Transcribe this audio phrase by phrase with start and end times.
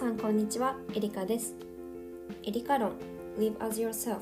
[0.00, 0.78] さんこんにちは。
[0.94, 1.54] エリカです。
[2.42, 2.92] エリカ論。
[3.38, 4.20] Live as yourself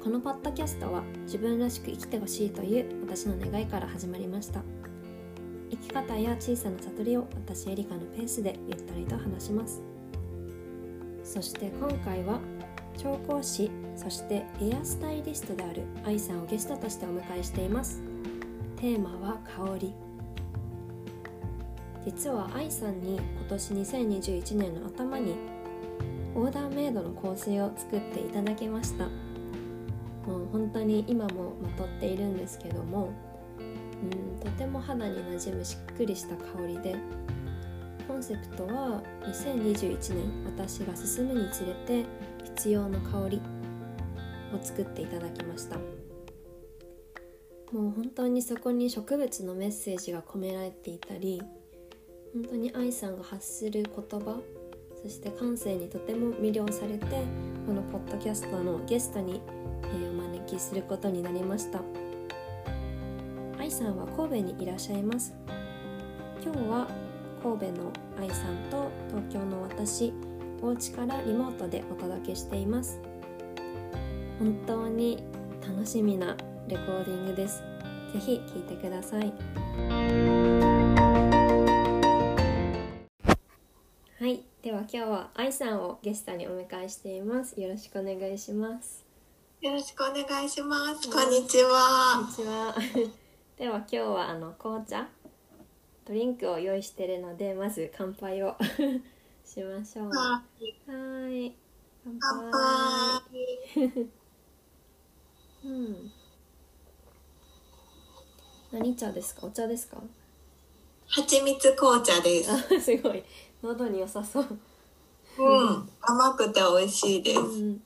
[0.00, 4.62] このポッドキャストは自分らしく生きてほしいという私の願いから始まりました。
[5.72, 9.82] 生き方や小さな悟りを私エリカのペースでゆったりと話します。
[11.24, 12.38] そして今回は
[12.96, 18.00] 調香師そしてエアスタイリストである愛さんをゲストとしてお迎えしています。
[18.76, 20.07] テーマは香り。
[22.08, 25.34] 実は愛さんに今年2021年の頭に
[26.34, 29.08] オーダーメイドの香水を作っていただきました。
[30.26, 33.12] もう本当に今もまとっているんですけども
[33.58, 33.62] う
[34.06, 36.96] んとても肌になじむしっくりした香りで
[38.06, 42.06] コンセプトは2021年私が進むにつれて
[42.42, 43.42] 必要な香り
[44.54, 45.76] を作っていただきました。
[45.76, 45.82] も
[47.88, 51.42] う本当にそこに植物のメッセージが込められていたり
[52.34, 54.40] 本当に愛さんが発する言葉
[55.02, 57.06] そして感性にとても魅了されて
[57.66, 59.40] このポッドキャストのゲストに、
[59.84, 61.80] えー、お招きすることになりました。
[63.58, 65.34] 愛さんは神戸にいらっしゃいます。
[66.42, 66.88] 今日は
[67.42, 70.12] 神戸の愛さんと東京の私
[70.62, 72.98] お家からリモートでお届けしています。
[74.38, 75.22] 本当に
[75.60, 77.62] 楽しみなレコーディングです。
[78.12, 80.37] ぜひ聴いてください。
[84.28, 87.58] はいでは今日は愛さんをゲストにお迎えしています。
[87.58, 89.02] よろしくお願いします。
[89.62, 91.10] よろしくお願いします。
[91.10, 92.16] こんにちは。
[92.20, 92.74] こんにちは。
[93.56, 95.08] では今日はあの紅茶
[96.06, 98.54] ドリンクを用意しているのでまず乾杯を
[99.46, 100.08] しましょう。
[100.10, 100.42] は
[101.30, 101.56] い。
[102.02, 104.06] 乾杯。
[105.64, 106.12] うん。
[108.72, 109.46] 何茶ですか？
[109.46, 110.02] お茶ですか？
[111.08, 112.52] 蜂蜜紅茶です。
[112.52, 113.24] あすごい。
[113.62, 114.58] 喉に良さそう。
[115.38, 115.88] うん。
[116.00, 117.82] 甘くて美味しいです、うん、で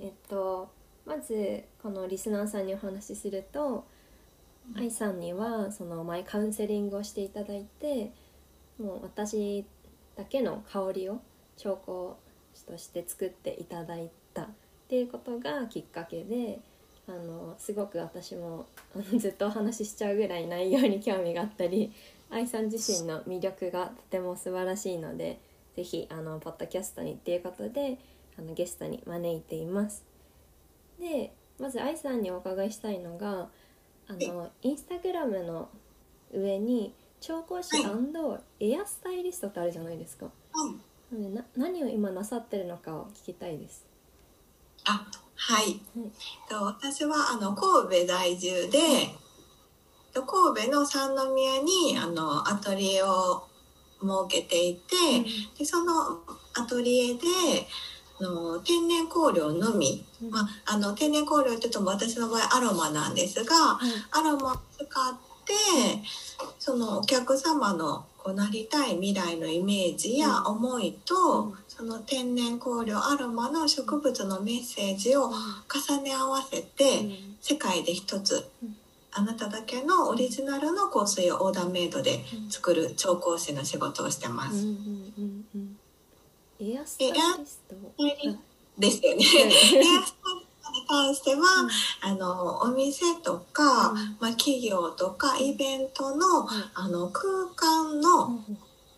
[0.00, 0.70] えっと
[1.04, 3.86] まずこのリスナーさんにお話しすると
[4.74, 8.12] 愛さんにはその前カウンセリングをしていただいて
[8.78, 9.64] もう私
[10.16, 11.20] だけの香りを
[11.56, 12.16] 調香
[12.58, 14.48] 師として作っていただいたっ
[14.88, 16.58] ていうことがきっかけで
[17.08, 18.66] あのすごく私も
[19.16, 21.92] ずっとお話ししちゃうぐらい内容に興味があったり
[22.30, 25.38] 愛さん自身の魅力がとても素晴らしいので
[25.76, 27.98] 是非あのポッドキャストにっていうことで
[28.36, 30.04] あのゲストに招いています。
[30.98, 33.48] でまず愛さんにお伺いしたいのが
[34.08, 35.68] あのインスタグラムの
[36.32, 37.76] 上に調香師
[38.60, 40.30] エアスタイリストってあるじゃないですか。
[41.12, 43.86] うん、な何を今なさってるのかを聞きたいです。
[44.84, 45.80] あはい、はい。
[46.48, 48.78] と私はあの神戸在住で、
[50.12, 53.46] と神戸の三宮にあのアトリエを
[54.00, 54.94] 設けていて、
[55.58, 56.20] でその
[56.54, 57.20] アトリエで
[58.20, 60.30] あの天然香料のみ、うん。
[60.30, 63.90] まあ、あの天然香料って言っても私の場合アロマなんですが、はい。
[64.12, 65.14] アロマを使っ
[65.44, 65.52] て
[66.58, 77.36] そのお客様のこうなりたい未来のイメージや思いと、うんその天然香料アロマの植物のメッセージを重ね合わせて、うん。
[77.40, 78.76] 世界で一つ、うん。
[79.12, 84.56] あなただけのオリジナルの香水をオーダーメイドで作る調香師の仕事をしてます。
[84.56, 85.76] うんうんうんうん。
[86.60, 87.74] エアスタイリスト？
[88.02, 88.38] イ
[88.78, 89.22] ですよね。
[89.22, 89.22] はい。
[89.22, 90.14] ヘアスタイリス
[90.62, 91.68] トに関しては、
[92.00, 94.16] あのお店とか、うん。
[94.18, 98.40] まあ、企業とかイベントの,、はいあの空間の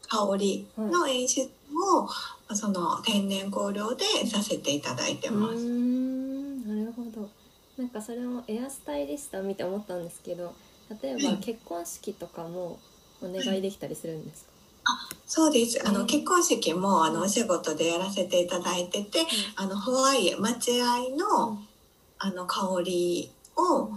[0.08, 1.50] 香りの演出
[1.96, 2.08] を、
[2.54, 5.54] その天然香料でさせていただいてます。
[5.56, 7.28] んなるほど。
[7.76, 10.52] なんかそれをエアスタイリストを見て思ったんですけど
[11.02, 12.80] 例えばうん結婚式とかも
[13.22, 14.50] お願いできたりするんですか、
[15.26, 15.80] そうです。
[15.86, 19.20] あの、うん結婚式もあのお仕事でやらせていただいてて、
[19.54, 21.68] あのホワイエ待合の、うん。
[22.18, 23.90] あの香りを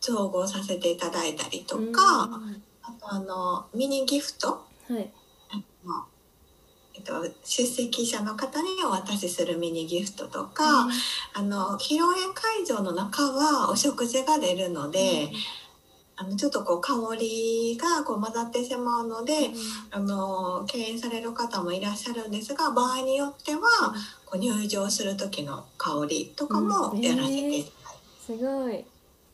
[0.00, 1.92] 調合させていただいたりとうん。
[1.92, 2.30] か、
[2.82, 4.48] あとあのミニギフト？
[4.88, 5.10] はい
[6.94, 10.88] えっと、出席者の方にお渡しするミニギフトとか、
[11.34, 15.30] あの披露宴会場の中はお食事が出るので、
[16.16, 19.50] あのちょっとこう香りがこう混ざってしまうので、
[19.90, 23.60] あの敬遠される方もいらっしゃるんですが場合によっては
[24.24, 28.84] こう入場する時の香りとかもやらせていただいて、すごい。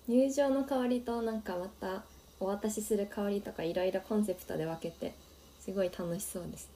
[0.08, 2.02] 入場の香りとなんかまた
[2.40, 5.14] お渡しする香りとかいろいろコンセプトで分けて
[5.60, 6.68] すごい楽しそうです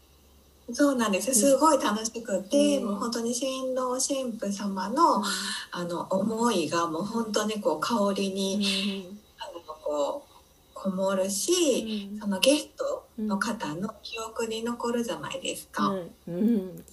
[0.72, 1.34] そうなんです。
[1.34, 2.86] すごい楽しくて、うん。
[2.86, 5.22] もう本当に新郎新婦様の
[5.70, 9.06] あの思いがもう本当にこう香りに、
[9.38, 12.20] あのこうこもるし、うん。
[12.20, 15.88] そのゲストの方の記憶に残るじゃないですか。
[16.26, 16.84] うん、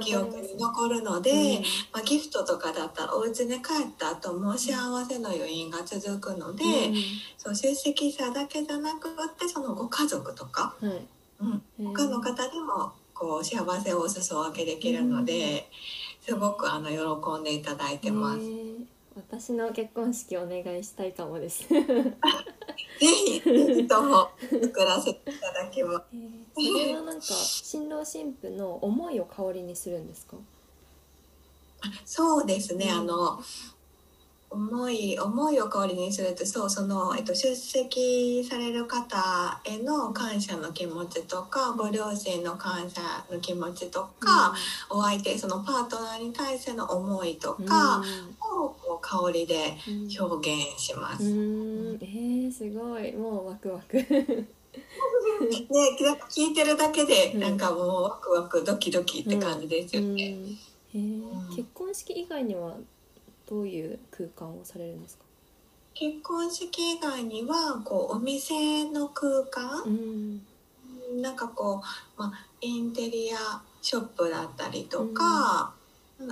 [0.00, 6.64] 記憶に残るので、まあ、ギフトとかだったらお家に帰った後も幸せの余韻が続くので、
[7.38, 10.74] そう出席者だけじゃなくってそのご家族とか、
[11.40, 15.68] うん、他の方でもこう幸せをお裾分けできるので、
[16.20, 18.40] すごくあの喜んでいただいてます。
[18.40, 18.84] えー
[19.16, 21.66] 私の結婚式お願いしたいかもです。
[21.68, 21.74] ぜ
[23.00, 24.30] ひぜひとも
[24.62, 26.04] 作らせていただきます。
[26.14, 30.36] えーそれはなんか新郎新婦の思いを香りにするんですか？
[32.04, 33.42] そうですね、うんあの
[34.50, 43.00] 思い思いを香りにするとそうその、えっと、出席される方への感謝の気持ちとかご両親の感謝
[43.30, 44.52] の気持ちとか、
[44.88, 48.02] お相手そのパートナーに対しての思いとうん、か
[48.40, 50.00] をこう香りでうん。
[50.20, 51.24] 表現します。
[51.24, 53.12] うん、えー、すごい。
[53.12, 53.96] もうワクワク。
[54.02, 54.06] ね、
[56.28, 57.40] 聞いてるだけでうん。
[57.40, 60.36] なんかもうワクワクドキドキって感じですよね。
[60.94, 61.50] うん。
[61.52, 62.74] え結婚式以外には
[63.50, 65.24] どういう空間をされるんですか？
[65.92, 71.82] 結婚式以外にはこうお店の空間、うん、なんかこ
[72.16, 75.80] う、まあ、インテリアショップだったりとか、うん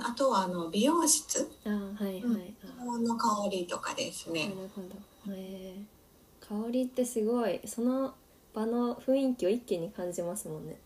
[0.01, 1.49] あとはあの美容室？
[1.65, 4.49] あーはいはい、うんあの香りとかですなね。
[4.49, 4.87] るほど。
[5.35, 8.13] えー、香りってすごいその
[8.53, 10.77] 場の雰囲気を一気に感じますもんね。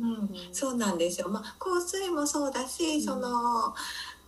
[0.00, 1.28] うん、そうなんですよ。
[1.28, 3.74] まあ、香水もそうだし、うんその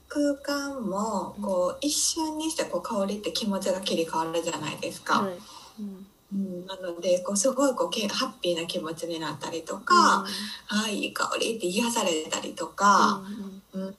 [0.09, 5.23] 空間もこう一瞬にしてこう香りって気持ちが切り替わるじゃないですか。
[5.23, 5.35] はい。
[5.81, 6.07] うん。
[6.35, 10.25] うん、なのでこうすごいこうけハッピーな気持ちになったりとか、
[10.69, 13.23] あいい香りって癒されたりとか、
[13.73, 13.89] うんうん。
[13.89, 13.97] うん。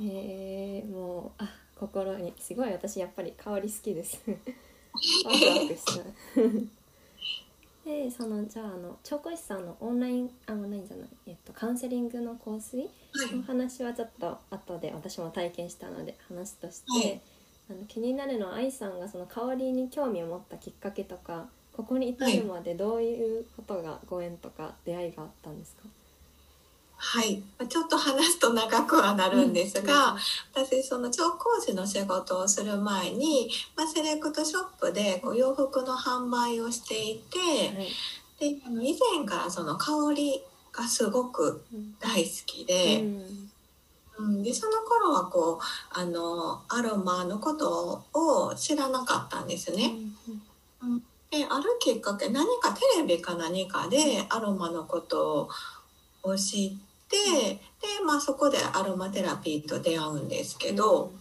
[0.00, 4.20] えー、もうあ心にすごい私やっぱり香り好きです。
[5.24, 6.02] ワクワクしちゃ
[6.42, 6.68] う
[7.84, 13.36] でそのじゃああの調香師さんのオンラインあオンラインじゃない、えっと、カウンセリングの香水はい。
[13.36, 17.20] の話はちょっと後で私も体験したので話として、はい。
[17.70, 21.46] あの気になるのは愛さんがその香りに興味を持ったきっかけとか
[21.76, 25.82] ここに至るまでどういうことがご縁とか出会いがあったんですか、
[26.96, 30.16] はい、まあちょっと話すと長くはなるんですが、
[30.54, 37.86] 私その調香師の仕事をする前に、まあ、セレクトショップでこう洋服の販売をしていて、はい、
[38.40, 40.42] で以前からその香り
[40.78, 43.50] がすごくうん大好きで,、うん。
[44.18, 49.94] うん、でその頃はこうあのアロマのことを知らなかったんですね。
[51.30, 55.48] であるきっかけ何かテレビか何かでアロマのこと
[56.22, 56.70] を知っ
[57.08, 57.16] て
[57.54, 57.60] で、
[58.04, 61.12] まあ、そこでアロマテラピーと出会うんですけど、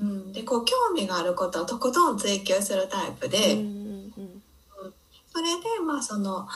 [0.00, 3.64] うん、でこう興味があることをとことん追求するタイプで、うんうん。
[3.64, 4.94] うん。
[5.32, 6.46] それでまあその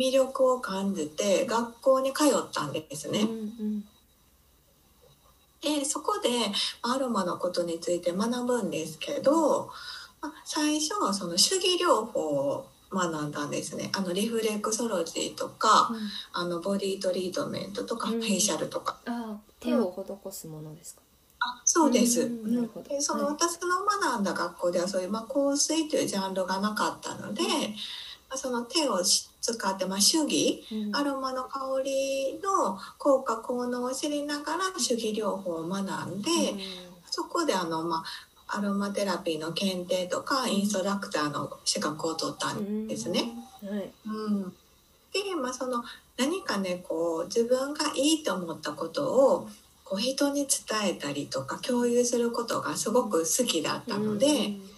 [0.00, 3.20] 魅力を感じて学校に通ったんですね。
[3.20, 3.84] うんうん。
[5.60, 6.28] でそこで
[6.80, 9.70] アロマのことについて学ぶんですけど、
[10.22, 13.90] まあ、最初はその手技療法を学んだんですね。
[13.94, 15.98] あのリフレクソロジーとかうん。
[16.32, 18.20] あのボディトリートメントとかうん。
[18.22, 21.02] フェイシャルとか、あ手を施すものですか？
[21.40, 22.88] あそうです、うんうんなるほど。
[22.88, 23.34] でそのはい。
[23.34, 27.42] 私の学んだ学校ではそういう、まあ、香水というジャンルがなかったので、
[28.28, 30.96] まあ、その手をし使って、まあ、手技うん。
[30.96, 36.30] アロマの香りの効果効能を知りながら手技療法を学んで、
[37.10, 38.04] そこであの、ま
[38.46, 43.24] あ、アロマテラピーの検定とかインストラクターの資格を取ったんですね。
[43.62, 43.68] うん。
[43.68, 43.92] はい。
[44.06, 45.84] うん、で、まあ、その
[46.16, 49.48] 何かねこう自分がいいと思ったことを
[49.84, 54.69] こう人に伝えたりとか共有することがすごく好きだったので、うん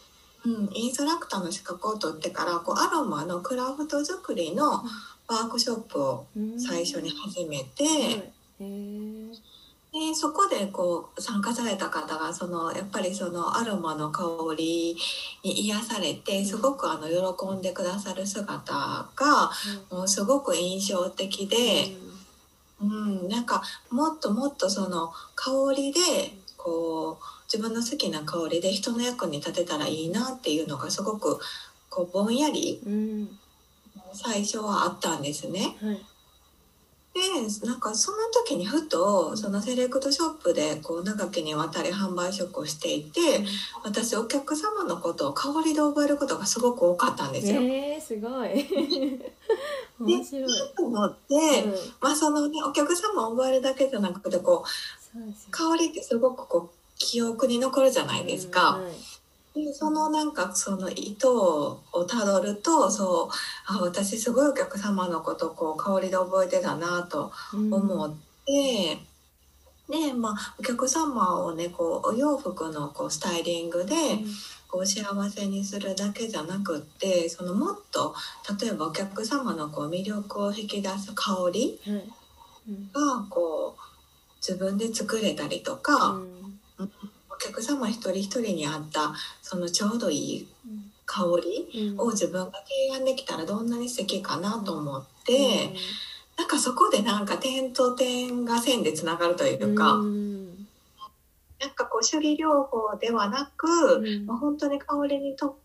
[0.44, 7.84] インストラクターの資格を取ってからこうアロマのクラフト作りのワークショップをうん最初に始めて。
[7.84, 9.52] はいへえ。
[9.92, 14.25] でそこでこう参加された方がそのやっぱりそのアロマの香
[14.56, 14.96] り
[15.44, 18.72] に癒されてすごくあの喜んでくださる姿
[19.14, 19.50] が
[19.90, 21.94] もうすごく印象的で、
[22.80, 26.00] うん、なんかもっともっとその香りで
[26.56, 31.38] こう自分の好きな香りで人の役に立てたらいいなっていうのがすごく
[31.90, 32.80] こうぼんやり。
[34.14, 35.76] 最初はあったんですね。
[35.82, 36.00] はい。
[37.14, 37.21] で
[37.66, 43.21] なんかその時にふとそのセレクトショップでこう長きにわたり販売職をしていて
[43.85, 47.61] 私お客様のことを香りで覚えることがすごく多かったんですよ。
[47.61, 48.66] ええすごい。
[50.00, 50.50] 面白い。
[50.75, 58.76] と思って、うんまあそのねお客様を覚えるだけじゃなくてこうそうですよ香りってすごくこう記憶に残るじゃないですか。
[58.76, 58.92] うんはい。
[59.54, 63.35] でそのなんかその意図をたどるとそう
[63.66, 68.14] あ私すごいお客様のことこう香りで覚えてたなと思っ
[68.47, 68.99] て、
[69.90, 73.94] でまあお客様をねこうお洋服のこうスタイリングで
[74.68, 78.14] こう幸せにするだけじゃなくってそのもっと
[78.59, 81.78] 例えばお客様のこう魅力を引き出す香り
[82.94, 83.80] がこう
[84.37, 86.41] 自分で作れたりとうか、ん。
[86.41, 86.41] お
[87.42, 90.49] 客様一人一人に合ったそのちょうどいい
[91.06, 92.00] 香りうん。
[92.00, 95.75] を自分が提案できたらどんなに素敵かなと思って、
[96.38, 100.66] なんかそこでなんか点と点が線でつながるというか、うん。
[101.61, 103.68] なんかこう処理療法ではなく、
[103.99, 104.26] うん。
[104.26, 105.56] まあ、本当に香りに特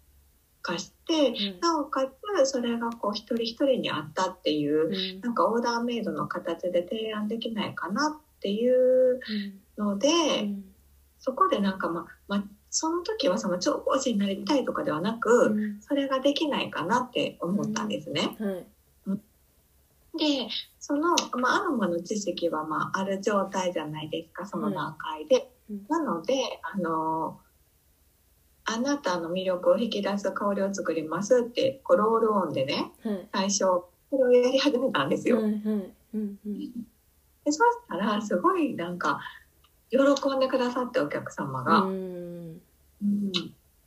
[0.61, 1.59] 化して、うん。
[1.61, 5.21] なおかつそれがこう一人一人に合ったっていう、うん。
[5.21, 9.19] なんかオーダーメイドの形で提案できないかなっていう
[9.77, 10.63] ので、うん
[11.27, 15.81] そこでなんかまあ、まあ、その時はその調香師になりたいとかではなく、うん。
[15.81, 18.37] それができないかなって思ったんですね。
[18.39, 18.65] はい。
[20.17, 20.47] で
[20.79, 25.51] その、まあ、アロマの知識は、まあ、ある状態じゃないですかその段階で。
[25.69, 25.85] うん。
[25.89, 27.41] なのであの
[28.63, 33.27] あなたの魅力を引き出す香りを作りますってこうロールオンでねはい。
[33.33, 35.41] 最初これをやり始めたんですよ。
[35.41, 39.19] でそしたらすごいなんか
[39.89, 41.79] 喜んでくださってお客様が。
[41.81, 42.61] うん。
[43.01, 43.31] うん。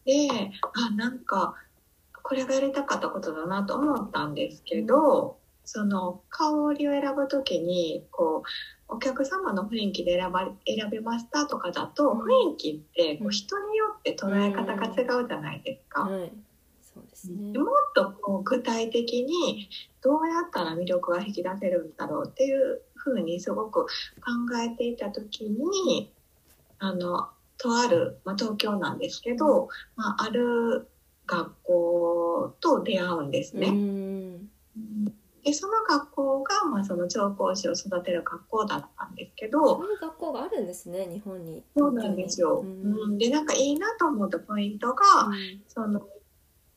[0.05, 1.55] であなんか
[2.23, 8.43] これがやりたかったことだなと思ったんですけど、その香りを選ぶ時にこ
[8.91, 12.19] うお客様の雰囲気で選ば選びましたとかだとうん。
[12.21, 13.31] 雰囲気ってこううん。
[13.31, 16.03] 人によって捉え方が違うじゃないですか。
[16.03, 16.33] はい。
[16.83, 17.53] そうですね。
[17.53, 19.69] でもっとこう具体的に
[20.03, 23.89] どうやったら魅力が引き出せるんだろうっていうふうにすごく考
[24.63, 26.13] えていた時に
[26.79, 27.29] あの
[27.59, 30.89] とある、まあ、東京なんですけど、まあ、ある
[31.27, 33.71] 学校と出会うんですうね。
[33.71, 34.49] ん。
[35.45, 41.63] でその学校が、まあ、その調香師を育てる学校だったんですけどそういう学校があるんですね日本に。
[41.75, 42.61] そうなんですよ。
[42.61, 42.93] うん。
[42.93, 45.63] うん、でなんかいいなと思ったポイントが、うん。
[45.69, 46.03] その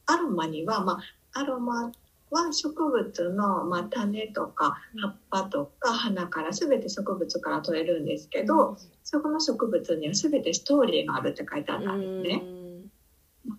[0.05, 0.99] アロマには、ま
[1.33, 1.91] あ、アロマ
[2.33, 12.41] は植物の、まあ、種とか葉っぱとか花から全て植物から取れるんですけど、そこの植物には全てストーリーがあるって書いてあったんですね。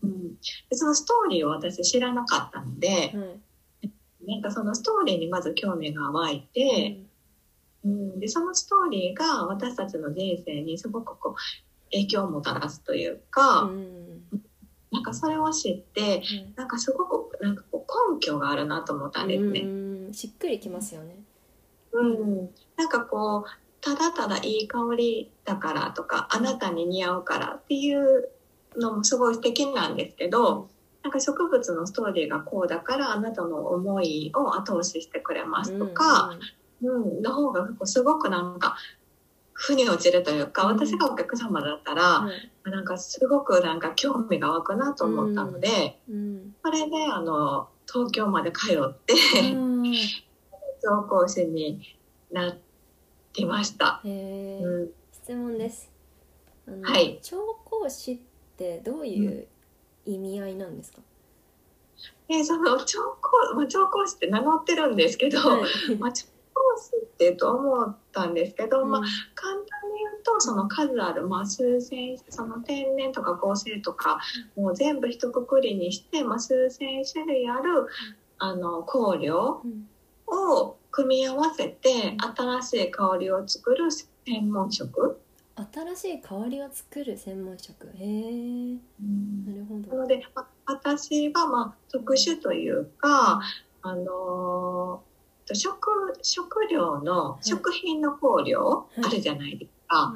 [0.03, 0.35] うん、
[0.69, 3.41] でそのストーリーを私知らなかったのでう
[4.27, 7.01] なんかそのストーリーにまず興味が湧いて、
[7.85, 11.35] うん、でそのストーリーが私たちの人生にすごくこう
[11.93, 14.23] 影響をもたらすというか、うん。
[14.95, 16.23] なんかそれを知って
[16.55, 19.61] なんかすごくなんかこう根拠があるなと思ったんですね。
[19.61, 20.13] うん。
[20.13, 21.17] しっくりきますよね。
[21.95, 28.29] うん、なんかこうただただいい香りだからとかあなたに似合うからっていう
[28.77, 30.69] のもすごい素敵なんですけど
[31.03, 36.37] なんか植物のストーリーがこうだからあなたの思いを後押ししてくれますとか、
[36.83, 37.23] うん。
[37.23, 38.77] の方がすごくなんか
[39.53, 40.77] 腑に落ちるというかうん。
[40.77, 46.01] 私がお客様だったらはいなんかすごくなんか興味が湧くなと思ったので。
[46.11, 46.55] うん。
[46.65, 49.15] それであの東京まで通って
[49.53, 49.95] うん。
[50.83, 51.81] 調香師に
[52.33, 52.57] なっ
[53.33, 54.03] てました。
[54.05, 55.91] うん、質問です。
[56.83, 57.21] はい。
[57.23, 58.19] 調香師っ
[58.57, 59.47] てどういう
[60.05, 60.99] 意味合いなんですか、
[62.29, 65.97] でその調香、まあ、調香師って名乗ってるんですけど、はい。
[65.97, 69.94] まあ、調香師ってと思ったんですけど、まあ、うん簡単に
[70.25, 74.21] とその数ある、まあ、数千その天然とか合成とか
[74.57, 77.87] もう全部一括りにして、まあ、数千種類ある
[78.39, 79.89] あの香料うん。
[80.27, 85.21] を組み合わせて新しい香りを作る専門職。
[85.73, 87.89] 新しい香りを作る専門職？
[87.89, 88.73] へえ。
[89.47, 89.97] なるほど。
[89.97, 93.41] なので、まあ、私はまあ特殊というか、
[93.83, 97.47] あのー食食料のい。
[97.47, 99.05] 食品の香料はい。
[99.05, 100.15] あるじゃないですか。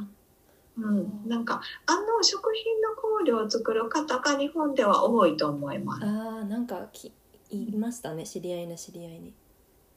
[0.77, 6.05] うん、なんかあの食品の香料を作る方が日本では多いと思います。
[6.05, 7.13] ああなんかき
[7.51, 9.35] いましたね知り合いの知り合いに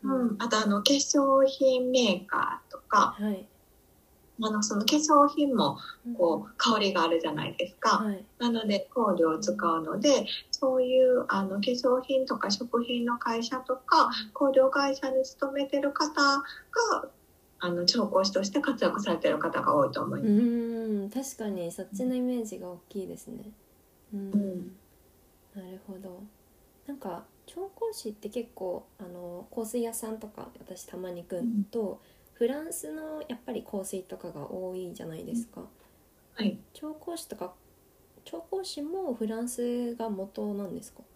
[0.03, 3.45] うん、あとあの化粧品メーカーとかはい
[4.43, 5.77] あのその化粧品も
[6.17, 7.99] こう香りがあるじゃないですか。
[7.99, 16.43] はいなので香料を使うのでそういうあの化粧品とか食品の会社とか香料会社に勤めてる方が
[17.63, 20.33] あの調香師として活躍されてる方が多いと思いうます。
[20.33, 23.51] ーん確かにそっちのイメージが大きいですね。
[24.13, 24.75] うん、うん。
[25.55, 26.23] なるほど。
[26.87, 32.01] なんか調香師って結構あの香水屋さんとか私たまに行くと、
[32.33, 35.61] フランスのやっぱり香水とかが多いじゃないですか、
[36.33, 37.53] はい、調香師とか
[38.25, 41.01] 調香師もフランスが元なんですか？
[41.01, 41.10] そ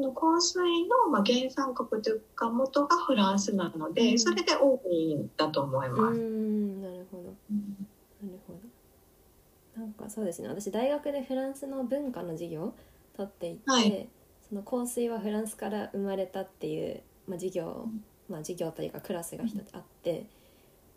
[0.00, 4.18] の香水の、まあ、原産国というか元がフランスなので、うん。
[4.18, 6.18] それで多いんだと思いうます。
[6.18, 7.24] んなるほど。
[7.24, 9.80] なるほど。
[9.80, 10.48] なんかそうですね。
[10.48, 12.74] 私大学でフランスの文化の授業を
[13.16, 14.08] 取っていて、はい。
[14.48, 17.86] その香水はフランスから生まれたっていう、まあ、授業、
[18.28, 20.26] まあ、授業というかクラスが一つあって、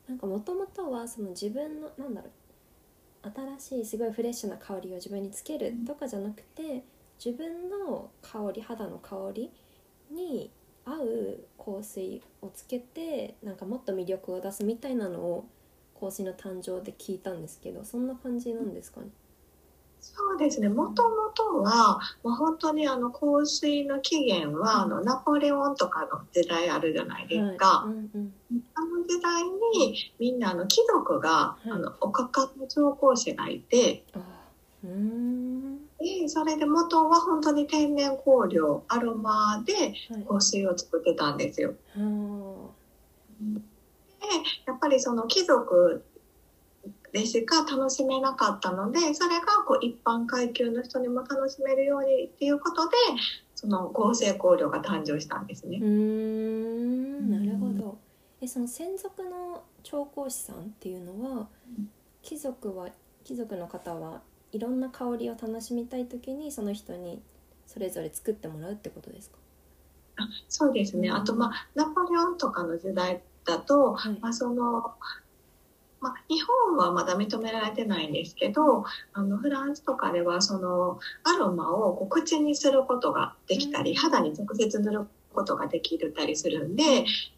[0.08, 2.32] なんかもともとはその自分のなんだろう
[3.60, 6.84] 新しいすごいフレッシュな香りを自分につけるとかじゃなくて
[7.24, 9.52] 自分の香り肌の香り
[10.12, 10.52] に
[10.86, 15.46] 合う香水をつけてなんかもっと魅力を出すみたいなのを
[16.00, 19.08] 香水の誕生で聞いたんですけどそんな感じなんですかね？
[20.06, 20.68] そうですね。
[20.68, 27.86] もともとは、まあ、本当にあの香水の起源は、あのナポレオンとかの時代あるじゃないですか。
[27.86, 28.34] はいうんうん
[28.76, 34.20] あの時代にみんなあの貴族が、いあのおかかの調香師がいて、あ
[34.84, 35.43] うーん
[36.04, 40.26] でそれで元は本当に天然香料アロマではい。
[40.28, 41.76] 香水を作ってたんですよ。
[41.96, 42.72] は
[43.40, 44.28] で
[44.68, 46.04] やっぱりその貴族
[47.14, 52.96] でしか楽しめなかったのでそれがこう一般階級の人にも楽しめるようにっていうことで
[53.56, 55.78] その合成香料が誕生したんですね。
[55.82, 55.88] うー。
[55.88, 57.30] ん。
[57.30, 57.98] なるほど。
[58.42, 61.90] えその専属の調香師さんっていうのはうん。
[62.22, 62.90] 貴族は
[63.24, 64.22] 貴族の方は
[64.54, 67.22] いろんな香りを楽しみたい時にその人に
[67.68, 69.38] それぞれ作ってもらうってことですか？
[70.18, 71.10] あそうですね。
[71.10, 74.18] あとまあナポレオンとかの時代だと、はい。
[74.22, 74.94] まあ、その、
[76.00, 83.98] まあ、日本はまだ認められてないんですけどあのフランスとかではそのアロマをこう口にすることができたり、うん。
[83.98, 86.84] 肌に直接塗ることができたりするんで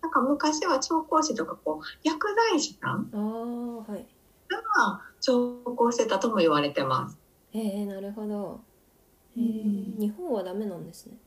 [0.01, 4.05] なんか昔は調香師とかこう薬剤師さんああはい
[4.49, 7.17] が調香してたとも言われてます。
[7.51, 8.61] へえなるほど。
[9.37, 11.17] へえうん日本はダメなんですね。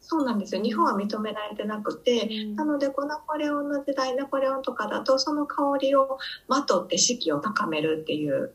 [0.00, 0.62] そうなんですよ。
[0.62, 2.56] 日本は認められてなくて、うん。
[2.56, 8.54] なのでこうナポレオンの時代ナポレオンとかだとその香りをまとって士気を高めるっていう、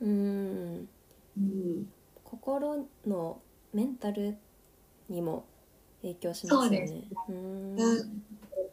[0.00, 0.88] うん。
[1.36, 1.88] うん、
[2.22, 3.40] 心の
[3.72, 4.36] メンタル
[5.08, 5.44] にも
[6.02, 6.86] 影響しますよね。
[6.86, 8.08] そうです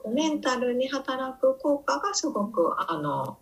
[0.06, 0.14] うん。
[0.14, 3.38] メンタルに働く効果がすごくあの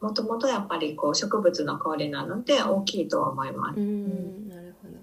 [0.00, 3.80] もともとやっぱりこう植物の香りなので大きいとは思います。
[3.80, 4.96] うんなるほど。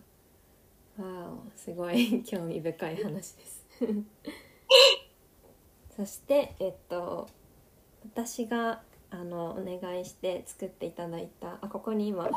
[1.03, 3.65] わおすごい興味深い話です。
[5.95, 7.27] そしてえっと
[8.05, 12.29] 私があのお願いして作っていただいたあここに今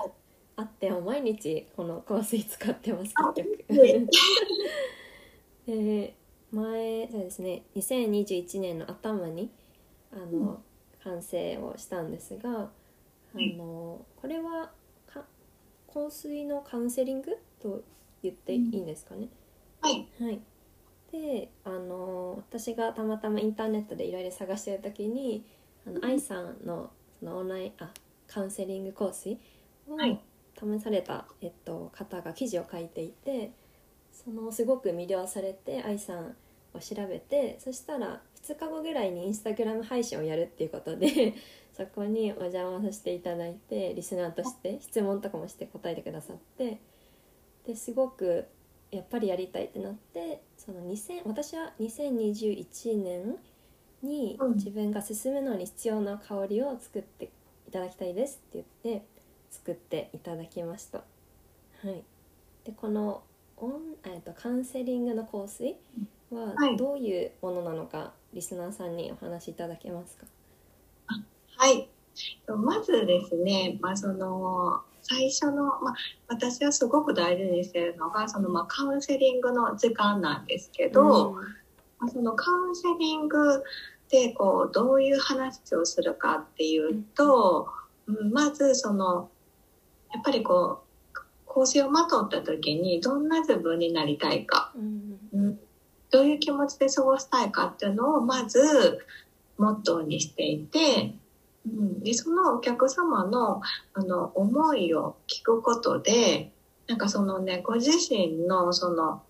[0.56, 4.08] あって毎日この香水使ってます結局。
[5.66, 6.16] で
[6.52, 9.50] 前そうですね2021年の頭に
[10.12, 10.62] あの、
[11.06, 12.68] 完成をしたんですがあ
[13.56, 14.70] のこれは
[15.06, 15.24] か
[15.92, 17.82] 香水のカウンセリングと
[18.22, 19.28] 言っていいんですかね、
[19.80, 20.40] はい、はい。
[21.12, 25.44] であの私がたまたまインターネットでいろいろ探してる時に
[25.86, 26.90] あの愛さんの
[27.20, 27.90] そのオンラインあ
[28.26, 29.38] カウンセリング香水
[29.88, 30.20] をはい。
[30.58, 33.52] 試された、えっと、方が記事を書いていて
[34.10, 36.34] そのすごく魅了されて愛さん
[36.74, 41.34] を調べてそしたら2日後ぐらいにインスタグラム配信をやるっていうことで
[41.74, 46.78] そこにお邪魔させていただいてリスナーとして質問とかもして答えてくださって
[47.66, 48.46] ですごく
[48.90, 53.36] やっぱりやりたいってなってその2000私は2021年
[54.02, 57.30] にうん自分が進むのに必要な香りを作って
[57.68, 59.06] いただきたいですって言って
[59.50, 60.98] 作っていただきました。
[60.98, 62.04] はい、
[62.64, 63.22] でこの
[63.56, 65.76] オン、えっとカウンセリングの香水
[66.30, 66.76] ははい。
[66.76, 70.26] どういうものなのか、リスナーさんにお話しいただけますか？
[71.56, 71.88] はい。
[72.48, 75.94] まずですね、まあ、その最初の、まあ、
[76.28, 81.34] 私はすごく大事にしてるのがその、まあ、カウンセリングの時間なんですけど、うん。
[81.98, 83.62] まあ、そのカウンセリング
[84.10, 87.68] でこうどういう話をするかっていうと、
[88.06, 89.28] うん、まずその
[90.12, 95.18] やっぱりこう香水をまとった時にどんな自分になりたいか、うん。
[95.32, 95.45] うん、
[96.16, 99.00] どういう気持ちで過ごしたいかっていうのをまず
[99.58, 101.14] モットーにしていて、
[101.66, 103.60] うん、でそのお客様の
[103.92, 106.52] あの思いを聞くことで
[106.88, 109.24] なんかそのねご自身のその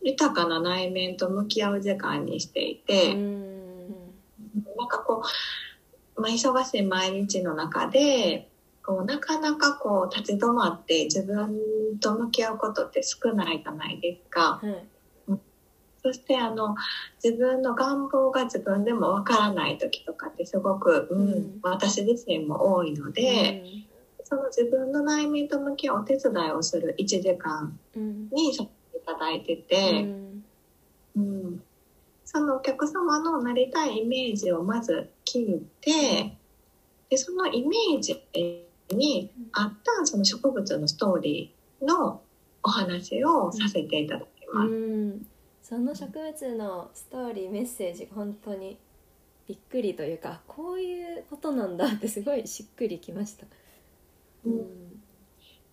[0.00, 3.88] 豊かな内面と向き合う時間にしていて、うん。
[4.78, 5.22] なんかこ
[6.16, 8.48] う、まあ、忙しい毎日の中で
[8.82, 11.58] こうなかなかこう立ち止まって自分
[12.00, 14.60] と向き合うことって少ないじゃないですか。
[14.62, 14.93] はい
[16.04, 16.76] そしてあの
[17.22, 21.58] 自分の願望が自分でもわからない時とかってすごく、うんうん。
[21.62, 23.64] 私自身も多いので、
[24.22, 28.28] その自分の内面と向き合うお手伝いをする1時間うん。
[28.28, 30.44] にさせていただいてうて、ん。
[31.16, 31.62] うん。
[32.26, 36.36] そのお客様のなりたいイメージをまず聞いて
[37.08, 38.22] でそのイメージ
[38.90, 42.20] に合ったその植物のストーリーの
[42.62, 44.70] お話をさせていただきうます。
[44.70, 45.33] ん
[45.64, 48.76] その植物のストーリーメッセージが本当に
[49.48, 53.46] びっくりというかこういうことなんだってすごいしっくりきました。
[54.44, 54.94] うん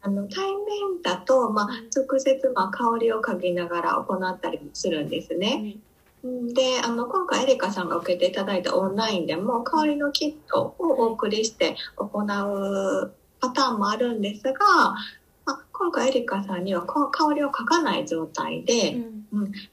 [0.03, 5.75] あの対面だと、まあ、直接、まあ、香りを嗅ぎながら行ったりもするんですね。
[6.23, 14.95] うんであの今回エリカさんが受けていただいたオンラインでも香りのキットをお送りして行うパターンもあるんですが、まあ、
[15.81, 19.25] 今回エリカさんにはこう香りを嗅かない状態うで、ん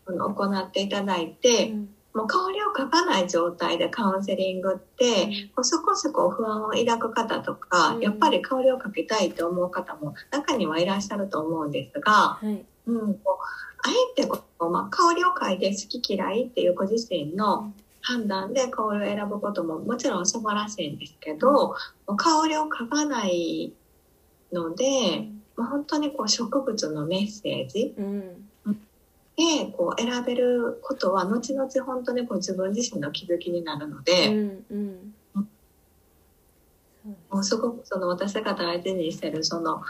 [0.07, 1.88] あの行っていただいて、うん。
[2.14, 8.01] もう香りを嗅かない状態でカウンセリングって、こう少しこう不安を抱く方とか、うん。
[8.01, 12.64] やっぱり香りをかけたいと思う方も中にはいらっしゃると思うんですが、はい。
[12.87, 21.75] うん、こうあえてこう、まあ、香りを嗅いで好き嫌いっていうご自身の判断で香りを選ぶことももちろん素晴らしいんですけど、
[22.16, 23.75] 香りを嗅がない
[24.53, 28.44] ので、まあ、本当にこう植物のメッセージうん。
[29.37, 34.29] でこう選べることは後々本当にこう自分自身の気づきになるので。
[34.29, 35.14] うんうん。
[37.31, 39.83] もうすごくその私が大事にしてるその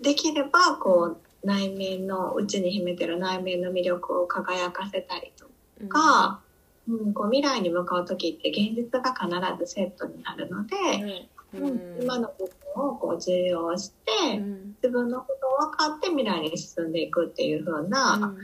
[0.00, 5.46] できればこう内面の内に秘めてる内面の魅力を輝かせたりと
[5.80, 5.88] うん。
[5.88, 6.40] か、
[6.88, 12.02] うん、こう未来に向かう時って現実が必ずセットになるので、はいうん。
[12.02, 14.76] 今の部分をこう重要して、うん。
[14.82, 18.34] 自分のことを分かって未来に進んでいくっていう風な、な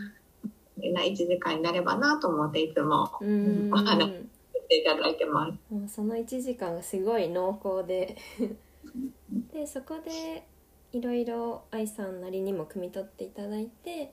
[0.77, 3.71] 1時間になればなと思っていつもうん。
[3.73, 4.15] お話し
[4.55, 5.75] していただいてます。
[5.75, 8.17] もうその1時間がすごい濃厚で。
[9.53, 10.47] でそこで
[10.93, 14.13] いろいろ愛さんなりにも汲み取っていただいて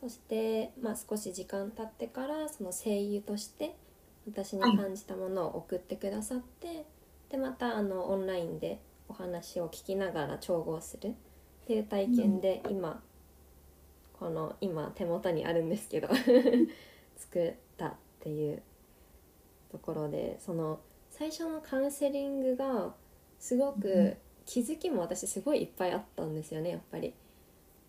[0.00, 3.74] そして、まあ、少し時間経ってからその声優として
[4.26, 6.84] 私に感じたものを送ってくださって、
[7.30, 11.12] でまたあのオンラインでお話を聞きながら調合するっ
[11.66, 13.02] ていう体験で、今
[14.18, 16.08] この今手元にあるんですけど
[17.16, 18.62] 作ったっていう
[19.70, 22.94] ところでその最初のカウンセリングが
[23.38, 27.14] すごく気づきも私すごいいっぱいあったんですよねやっぱり。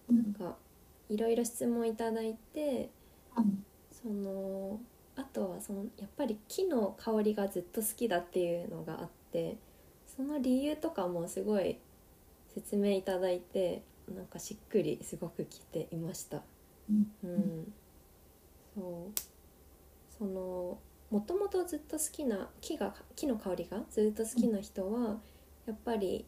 [0.10, 0.58] なんか
[1.10, 2.89] いろいろ質問いただいて
[3.38, 3.63] うん。
[3.91, 4.80] その
[5.15, 9.58] あとはそのやっぱり木の香りがずっと好きだっていうのがあって
[10.06, 11.78] その理由とかもすごい
[12.54, 16.42] 説明いただいてなんかしっくりすごくきていました。
[16.90, 17.74] うんうん、
[18.76, 19.20] そう
[20.18, 20.78] その
[21.12, 25.18] もともとずっと好きな木が木の香りがずっと好きな人は
[25.66, 26.26] やっぱり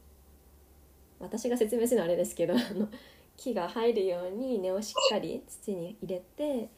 [1.19, 2.89] 私が説明するのはあれですけどあの
[3.35, 6.69] 木が入るように根をしっかり土に入れて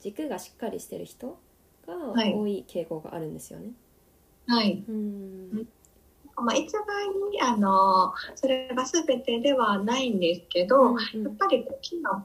[0.00, 1.38] 軸がしっかりしてる人
[1.86, 3.66] がはい多い傾向があるんですよね。
[3.66, 3.74] はい
[4.48, 5.66] うん。
[6.36, 12.24] まあ、一概にあのそれが全てではないんですけど、うんやっぱり木の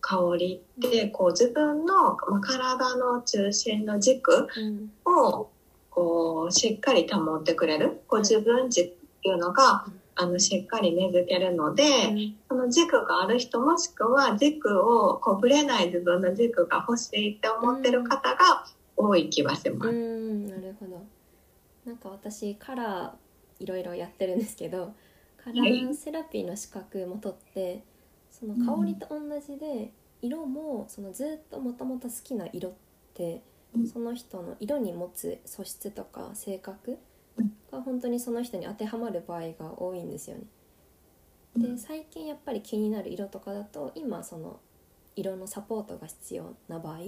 [0.00, 4.90] 香りってこう自分のまあ体の中心の軸うん。
[5.04, 5.50] を
[5.90, 8.02] こうしっかり保ってくれる。
[8.06, 8.90] こう自分軸っ
[9.22, 12.36] ていうのがうんあのしっかり根付けるので、うん。
[12.48, 18.64] その軸がある人もしくは軸をこうぶれない自分の軸が欲しいって思ってる方が
[18.96, 19.90] 多い気はします。
[19.90, 20.48] うん。
[20.48, 21.04] なるほど
[21.88, 24.94] なんか私カラーいろいろやってるんですけど
[25.36, 27.84] カラーセラピーの資格も取って
[28.30, 32.72] その香りと同じで色もそのずっともともと好きな色っ
[33.14, 33.42] て
[33.74, 36.98] うんその人の色に持つ素質とか性格
[37.36, 40.44] うんが本当にその人に当てはまる場合が多いんですよね。
[41.56, 44.60] で最近やっぱり気になる色とかだと今その
[45.16, 47.00] 色のサポートが必要な場合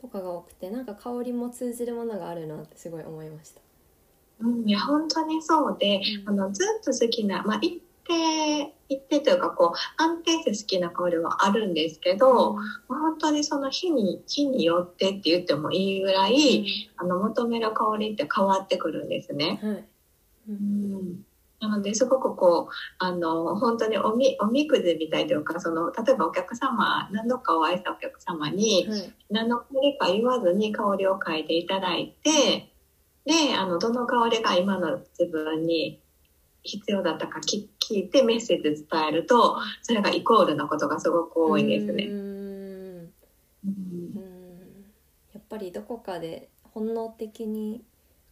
[0.00, 3.60] とかが多くてなんか香りも通ずるものがあるなってすごい思いました。
[4.40, 6.28] うん、いや本当にそうで、うん。
[6.28, 12.54] あのずっと好きな、まあ、一定一定というかこう安定して好きな香りはあるんですけど、
[12.88, 19.58] まあ本当にその日に日によってって言ってもいいぐらい、あの求める香りって変わってくるんですね。
[19.62, 19.84] うんはい、う
[20.48, 20.56] うん
[21.12, 21.24] ん。
[21.60, 29.12] なのですごくこうあの本当におみおみくじみたいというかその例えばお客様何度かお会いしたお客様にはい。
[29.30, 32.73] 何の香りか言わずに香りを嗅いでいただいて
[33.24, 36.00] であのどの香りが今の自分に
[36.62, 42.08] 必要だったか聞聞いてメッセージ伝えるとそれがイコールなことがすごく多いですね。
[45.32, 47.82] やっぱりどこかで本能的に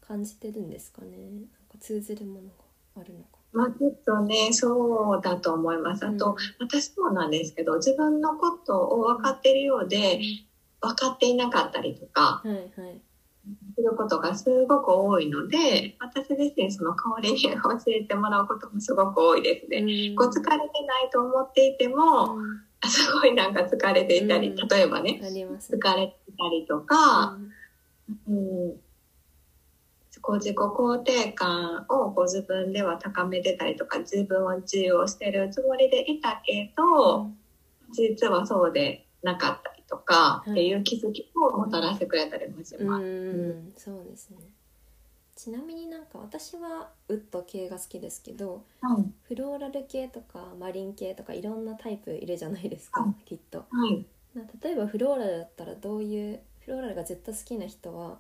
[0.07, 1.16] 感じてるんですかね。
[1.16, 3.38] なんか通ずるものがあるのか。
[3.52, 6.07] まあ、きっとね、そうだと思います。
[6.07, 6.66] あと、うん。
[6.66, 10.20] 私もなんですけど、自分のことを分かってるようで、
[10.81, 13.00] 分かっていなかったりとか、はいはい
[13.74, 17.50] することがすごく多いので、私自身その代わりに教
[17.88, 19.78] えてもらうこともすごく多いですね。
[19.78, 20.16] うん。
[20.16, 22.61] こう疲れてないと思っていても、うん。
[22.85, 24.68] すごいなんか疲れていたり、うん。
[24.68, 25.72] 例えばね、あります。
[25.74, 27.38] 疲ねれていたりとか、
[28.28, 28.37] うん。
[28.37, 28.81] うん、
[30.20, 37.31] こう自己肯定感をこう自分では高めてたりとか自分を重要してるつもりでいたけど、
[37.92, 39.71] 実はそうでなかった。
[39.71, 43.05] りとかっていう気づきをもたらしてくれたりもしうん、ます。
[43.05, 43.72] うん。
[43.76, 44.38] そうですね。
[45.37, 53.59] ちなみになんか私はウッド系が好きですけどうんフローラル系とかマリン系とかいろんなタイプいるじゃないですか、うんきっと。
[53.59, 54.07] はい。
[54.35, 58.18] な例えばフローラルだったらどういうフローラルが絶対好きな人は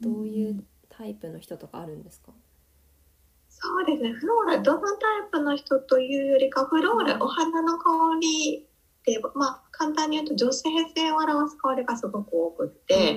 [0.00, 2.32] どういうタイプの人とかあるんですか、
[3.48, 4.12] そうですね。
[4.12, 8.65] フローラル、どのタイプの人というよりか、フローラル、お花の香りっ
[9.06, 13.16] て、まあ、簡単に言うと女性性を表す香りがすごく多くって、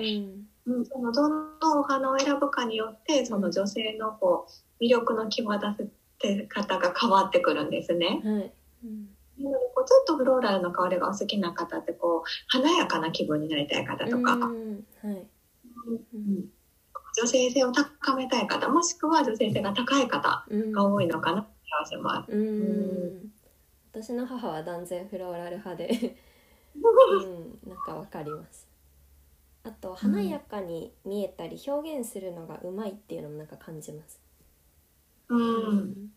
[0.65, 4.47] うん、そのどのお花を選ぶかによって、その女性のこ
[4.79, 8.21] う、魅力の際立て方が変わってくるんですね。
[8.23, 8.53] うん、はい、
[8.85, 9.09] うん。
[9.39, 14.85] なのでこうずっとフローラルの香りがお好きな方って、こう、華やかな気分になりたい方とか、うん。
[15.01, 15.27] はい、
[16.13, 16.45] うん。
[17.17, 22.31] 女性性を高めたい方、もしくは女性性が高い方うんが多いのかなって気がします。
[22.31, 23.38] うん
[23.91, 26.15] 私の母は断然フローラル派で
[26.75, 28.67] うん、なんかわかります。
[29.63, 34.19] あと華やかに見えたり表現するのがうまいっていうのもなんか感じます。
[35.29, 36.11] うん。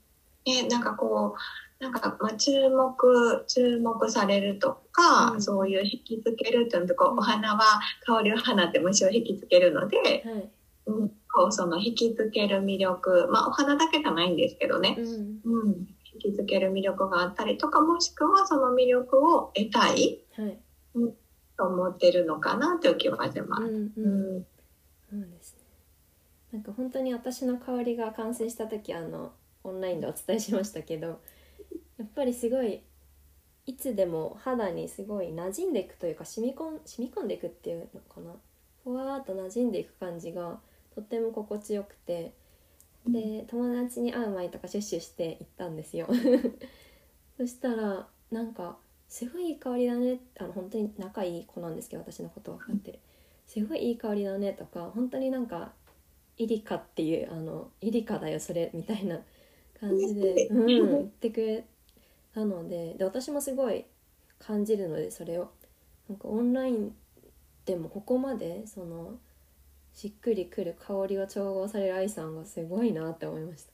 [0.46, 1.34] ね、なんかこ
[1.80, 5.42] う、なんか、まあ、注目、注目されるとか、うん。
[5.42, 7.16] そういう引きつけるっていうのと、こうん。
[7.16, 10.50] う、お花は香りを放って虫を引きつけるので、はい。
[10.86, 15.40] うん、こう、その引きつける魅力、まあ、お花だけじゃないんですけどね、うん。
[15.44, 20.58] うん、引きつける魅力があったりとか、もしくはその魅力を得たいはい
[21.56, 23.62] と思ってるのかなという気はします。
[23.62, 24.46] うんううんん。
[25.10, 25.62] そうですね
[26.52, 29.32] なんか本当に私の香りが完成した時あの
[29.64, 31.20] オンラインでお伝えしましたけど
[31.98, 32.82] やっぱりすごい
[33.66, 38.32] いつでも肌にすごい馴染んでいくというか染み込ん染み込んでいくっていうのかな
[38.82, 40.58] ふわーっと馴染んでいく感じが
[40.94, 42.32] とっても心地よくて
[43.06, 46.08] で友達に会う前とかシュッシュして行ったんですよ。
[47.36, 53.00] そしたらなんか「すごいいい香りだね」あの本当に仲いい子なんですけど私のこと分かって
[53.46, 55.72] 「すごいいい香りだね」とか本当になんか
[56.38, 59.20] 「イリカっていうあのイリカだよそれ」みたいな
[59.80, 61.64] 感じで、うん、言ってくれ
[62.34, 62.94] たので。
[62.94, 63.84] で私もすごい
[64.38, 65.50] 感じるのでそれを。
[66.08, 66.94] なんかオンライン
[67.64, 69.18] でもここまでその
[69.94, 73.72] しっくりくる香りを調合される愛さんがすごいなって思いました。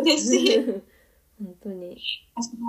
[0.00, 0.58] 嬉しい。
[1.38, 2.00] 本当に。
[2.40, 2.60] その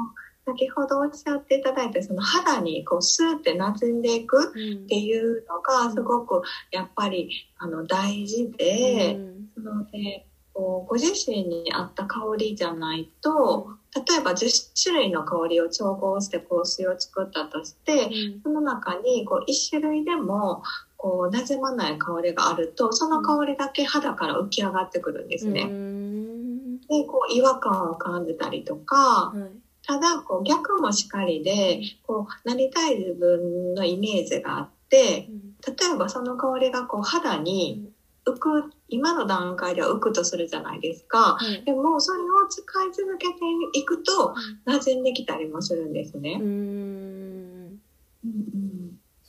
[0.45, 9.19] 先ほどおっしゃっていただいたその肌にこうスーって馴染んでいくうんっていうのがすごくやっぱりあの大事で、
[9.53, 18.09] そのでこうご自身に合った香りじゃないと例えば10種類の香りを調合して香水を作ったとして
[18.43, 20.63] その中にこう1種類でも
[21.01, 25.61] こう馴染まない香りがあるとその香りだけ肌から浮き上がってくるんですね。
[25.63, 26.79] うん。
[26.81, 29.59] でこう違和感を感じたりとかはい。
[29.83, 35.27] ただこう逆もしかりでこうなりたい自分のイメージがあって
[35.67, 37.89] 例えばその香りがこう肌に
[38.27, 41.35] 浮く今の段階では浮くとするじゃないですか。
[41.39, 41.63] はい。
[41.63, 43.33] でもそれを使い続けて
[43.73, 44.35] いくと
[44.67, 46.37] 馴染んできたりもするんですね。
[46.39, 47.00] うん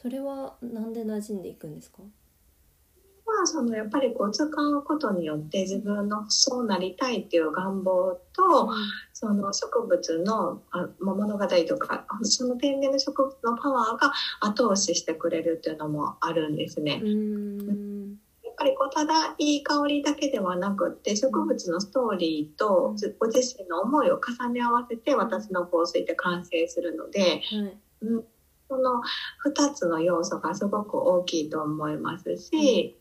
[0.02, 2.02] それはなんで馴染んでいくんですか？
[3.24, 8.68] まあそのやっぱりこう使うことによって自分のそうなりたいっていう願望と
[9.12, 10.60] その植物の
[11.00, 17.00] 物語とかその天然の植物のパワーが後押ししてくれるっていうのもあるんですね。
[17.02, 18.18] うん。
[18.44, 27.78] やっぱりこうただいい香りだけではなくって植物のストーリーとずご自身の思いを重ね合わせて私の香水って完成するのではい
[28.72, 29.02] その
[29.44, 32.96] 2つの要素がすごく大きいと思いますし、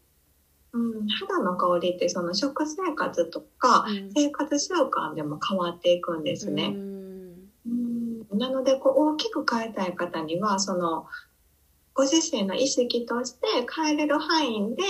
[0.74, 6.74] うん、肌の香りってその食生活とか生活習慣でも変わっていくんですね。
[7.66, 8.28] うん。
[8.34, 11.08] なのでこう大きく変えたい方にはその
[11.94, 14.84] ご自身の意識として変えれる範囲で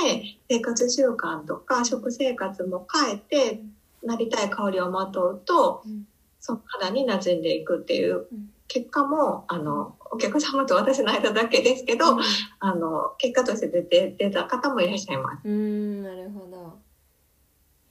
[0.49, 3.61] 生活習慣とか食生活も変えて
[4.03, 6.07] なりたい香りをまとうとうん。
[6.43, 12.21] その肌に馴染んでいくっていううん結果もあのお客様と私の間だけですけど、うん。
[12.61, 15.45] あの結果として出て出た方もいらっしゃいます。
[15.45, 16.79] うんなるほど。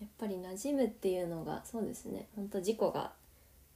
[0.00, 2.28] やっぱり馴染むっていうのがそうですね。
[2.34, 3.12] 本当自己が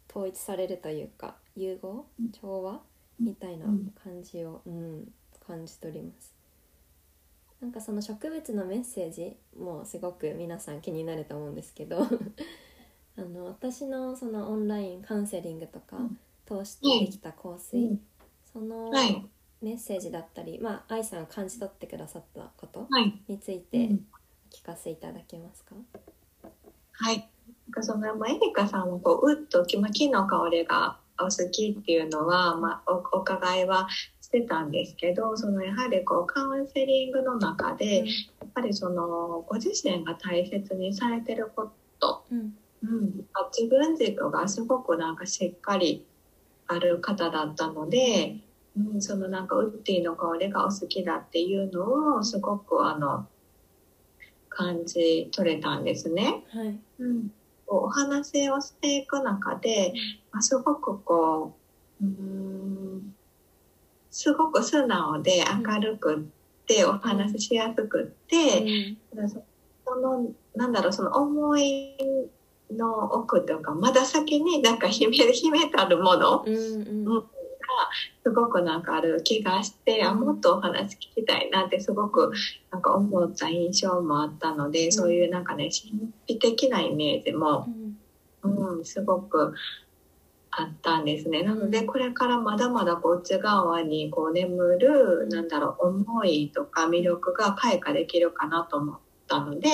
[0.09, 2.07] 統一されるというか融合
[2.41, 2.81] 調和
[3.21, 3.67] みたいな
[4.03, 5.13] 感じを、うん、
[5.47, 6.33] 感じ取ります。
[7.61, 11.99] なんかその植物のメッセージもすごく皆さん気になると思うんですけど
[13.19, 15.99] あの私のそのオンラインカウンセリングとか
[16.47, 17.99] 通してできた香水、
[18.53, 19.27] そのはい。
[19.63, 23.19] メッセージだったり、まあ愛さんが感じ取ってくださったことはい。
[23.29, 24.07] についてうん。
[24.53, 25.75] 聞かせいただけますか、
[26.93, 27.29] はい。
[27.67, 33.89] なんかその、まあ、エリカさんもこう、うっと木木の香りがお好きっていうのは、まあ、おお伺いは
[34.21, 38.05] してたんですけど、そのやはりこう、カウンセリングの中で、や
[38.47, 42.57] っぱりその、ご自身が大切にされてること、うん。
[42.83, 43.27] うん、
[43.57, 46.07] 自分軸がすごくなんかしっかり
[46.67, 48.37] ある方だったので、
[48.77, 53.27] うん、そのなんかウッディの香りがお好きだっていうのをすごくあの
[54.49, 56.45] 感じ取れたんですね。
[56.51, 56.79] はい。
[56.99, 57.31] うん、
[57.67, 59.93] お話をしていく中で、
[60.33, 61.57] まあ、すごくこ
[62.01, 63.15] ううーん
[64.11, 68.97] すごく素直で明るくってお話ししやすくって、
[69.85, 71.97] そのなんだろうその思い
[72.71, 77.17] の奥とかまだ先になんか秘め秘めたるものうんうん。
[77.17, 77.25] うん
[78.23, 82.33] すごくなんかある気がして、あもっとお話聞きたいなってすごく
[82.71, 87.69] なんか思った印象もあったので、そういうなんかね神秘的なイメージも
[88.43, 89.55] う、んうん、すごく
[90.51, 91.43] あったんですね。
[91.43, 95.49] なのでこれからまだまだこう内側にこう眠るなん。
[95.49, 99.69] だろう思いとか魅力が開花できるかなと思ったので、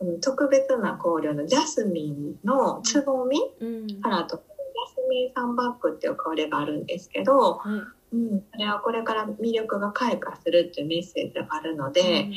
[0.00, 0.20] うん。
[0.20, 4.00] 特別な香料のジャスミンのつぼみうん。
[4.00, 7.70] からとジャスミンサンバッグっていう香りがあるんですけど、は
[8.12, 8.16] い。
[8.16, 12.30] うん、それはこれから魅力が開花するっていうメッセージがあるので、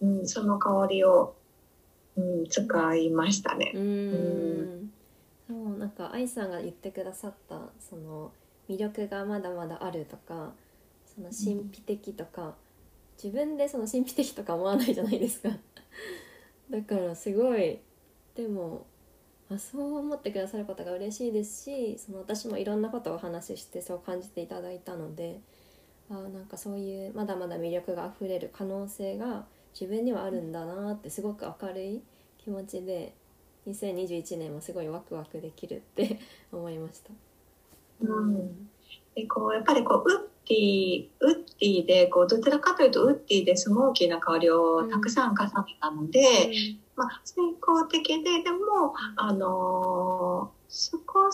[0.00, 0.26] うん。
[0.26, 1.36] その香りを、
[2.16, 3.72] うん、使いましたね。
[3.74, 3.82] うん。
[3.82, 8.32] うんなんか愛さんが言ってくださったその
[8.68, 10.52] 魅力がまだまだあるとか
[11.14, 12.54] その神秘的とか、
[13.16, 15.50] 自分でその神秘的とか思わないじゃないですか
[16.70, 17.80] だからすごい
[18.34, 18.86] でも
[19.50, 25.40] あそう思ってくださることが嬉しいですしその私もいろんなことをお話ししてそう感じていただいたので
[26.10, 29.46] あなんかそういうまだまだ魅力があふれる可能性が
[29.78, 32.02] 自分にはあるんだなってすごく明るい
[32.38, 33.14] 気持ちで
[33.66, 36.18] 2021年もすごいワクワクできるって
[36.52, 37.10] 思いました。
[38.00, 38.68] うん
[39.14, 45.50] でこうやっぱりこうウッディウッディでこうどちらかというとウッディでスモーキーな香りをたくさん重ね
[45.80, 46.20] たので、
[46.96, 51.30] まあ、先行的ででも、あのー少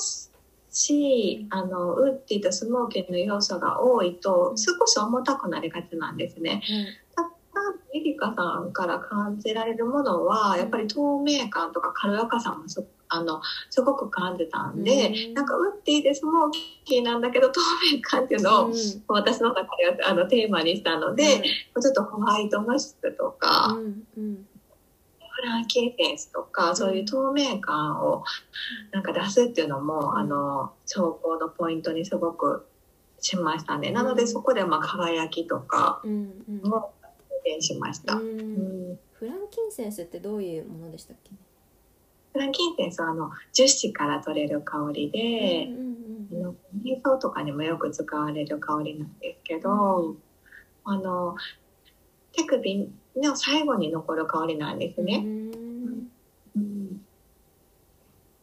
[0.71, 6.61] しあのウッディとスモーキーの要素が多いと少し重たくなりがちなんですね。
[7.08, 7.08] ただ
[7.99, 15.35] エリカさんから感じられるものはやっぱり透明感とか軽やかさもすあのすごく感じたんで、うん。
[15.35, 16.51] なんかウッディでスモー
[16.85, 17.61] キーなんだけど透
[17.93, 18.75] 明感っていうのを、うん。
[19.09, 24.47] 私の中ではあのテーマにしたので、ちょっとホワイトマスクとか、うんうん。
[25.21, 28.25] フランキーセンスとか、そういう透明感を
[28.93, 32.67] なんか出すっていうのも、うんあの、調香のポイントにすごく
[33.21, 33.91] しましたね。
[33.91, 36.69] なのでそこでまあ輝きとかうんうん。
[36.69, 36.93] も
[37.49, 38.15] 表現しました。
[38.15, 38.93] ううん。
[38.93, 41.33] んフランキンセンスってどういうものでしたっけ？
[42.33, 45.89] フランキーセンスはあの樹脂から取れる香りで、うんうん
[46.31, 50.15] あの瞑想とかにもよく使われる香りなんですけど、
[50.85, 51.37] あの
[52.33, 55.17] 手首の最後に残る香りなんですうんね。
[55.17, 56.11] うん
[56.57, 57.01] うん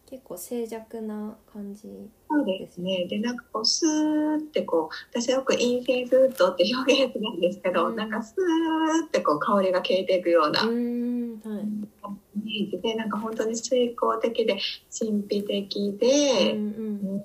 [0.08, 1.82] 結構静寂な感じ
[2.30, 3.06] そうですね。
[3.06, 7.96] で、なんかこう、スーってこう、私はよくインセンスウッドって表現するんですけど、うん。
[7.96, 11.62] なんかスーってこう、香りが消えていくようなうんはい。
[11.62, 14.58] イメージで、なんか本当に水光的で、
[14.96, 17.24] 神秘的うで、んうん。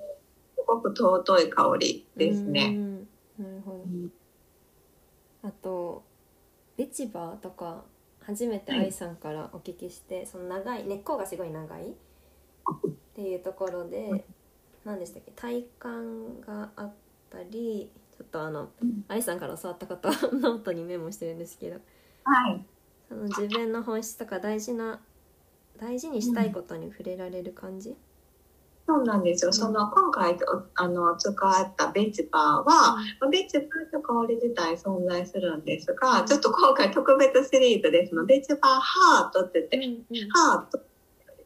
[0.56, 2.68] すごく尊い香りですうね。
[2.70, 2.98] ん。
[3.38, 3.84] なるほど。
[5.44, 6.04] あと
[6.76, 7.84] レチバーとか
[8.20, 8.80] 初めてはい。
[8.82, 11.94] 愛さんからお聞きして、その長い根っこがすごい長い
[12.88, 14.24] っていうところで
[14.84, 15.32] 何でしたっけ？
[15.32, 16.92] 体感があっ
[17.30, 19.04] たりちょっとあのうん。
[19.08, 21.80] 愛さんから教わったことは ノートにメモしてるんですけど
[22.24, 22.64] はい。
[23.08, 25.00] その自分の本質とか大事な
[25.78, 27.96] 大事にしたいことに触れられる感じ、
[28.86, 29.52] そうなんですよ。
[29.52, 30.36] その、今回、
[30.76, 39.84] あの、使ったベチバーは、まあベチバーの香り自体存在するんですが、ちょっと今回特別シリーズですので、ベチバーハートって言って、うん
[40.16, 40.30] うん。
[40.30, 40.78] ハート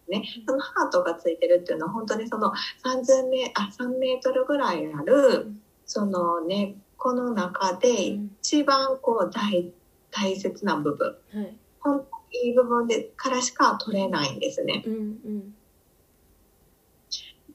[0.08, 0.24] ね。
[0.46, 2.52] そのハートがついてるっていうのは本当にその
[2.84, 5.52] 3000メあ3メートルぐらいある
[5.84, 8.06] その根っこの中で
[8.40, 9.72] 一番こう大
[10.10, 11.16] 大切な部分。
[11.32, 14.82] はい本当にいい部分でからしか取れないんですね。
[14.86, 15.54] うんうん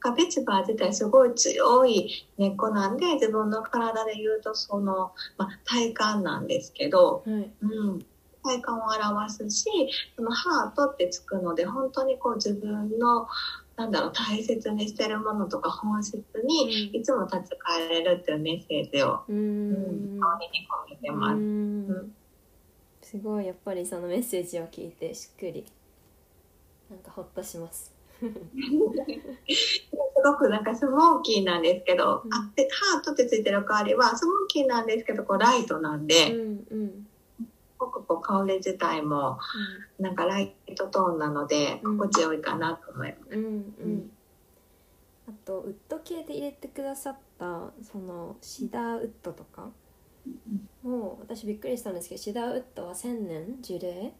[0.04, 8.06] なんかベチバー自体すごい強い根っこなんで自分の体で言うとその、まあ、体感なんですけど、はいうん、
[8.42, 9.70] 体感を表すし
[10.16, 13.26] そのハートってつくので本当にこう自分の
[13.76, 16.14] なんだろう大切にしてるものとか本質
[16.44, 20.16] にいつも立ち返れるっていうメッセージを、ううん。
[20.18, 21.34] ん香りに込めてま
[23.02, 23.08] す。
[23.10, 25.64] すごいやっぱりそのメッセージを聞いてしっくり
[26.90, 27.92] なんかほっとします。
[28.22, 28.26] す
[30.22, 32.34] ごくなんかスモーキーなんですけど、うん。
[32.34, 37.06] あでハートってついてる代わりはスモーキーなんですけどこうライトなんで、うんうん。
[37.10, 37.11] す
[37.86, 39.38] ごくこう香り自体も
[39.98, 41.98] なんかライトトーンなのでうん。
[41.98, 43.36] 心地よいかなと思います。
[43.36, 44.10] うんうん。
[45.28, 49.70] あとウッド系で入れてくださったそのシダーウッドとか
[50.82, 54.12] もう私びっくりしたんですけどシダーウッドは千年樹齢、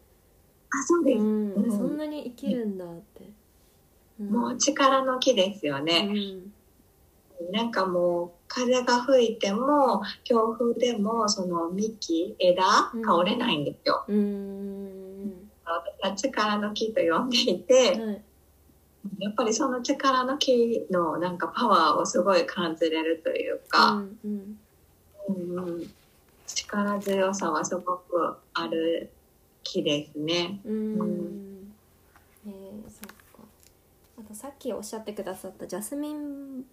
[0.69, 1.53] あそうです、うん。
[1.53, 1.71] うん。
[1.71, 3.29] そんなに生きるんだって、
[4.19, 4.29] うん。
[4.29, 6.03] もう力の木ですようね。
[6.03, 6.53] ん。
[7.51, 14.05] なんかもう風が吹いても強風でもその幹枝が折れないんですよ。
[14.07, 15.49] うん。
[15.65, 18.21] 私は力の木と呼んでいて、はい。
[19.17, 24.57] やっぱりその力の木のなんかパワーをすごい感じれるといううか、んうん
[25.29, 25.57] うん。
[25.57, 25.93] うん
[26.45, 29.09] 力強さはすごくある
[29.63, 30.59] 木ですね。
[30.63, 30.99] うん。
[30.99, 31.73] うん。
[32.45, 33.47] えー、そっか。
[34.19, 36.65] あとさっきおっしゃってくださったジャスミン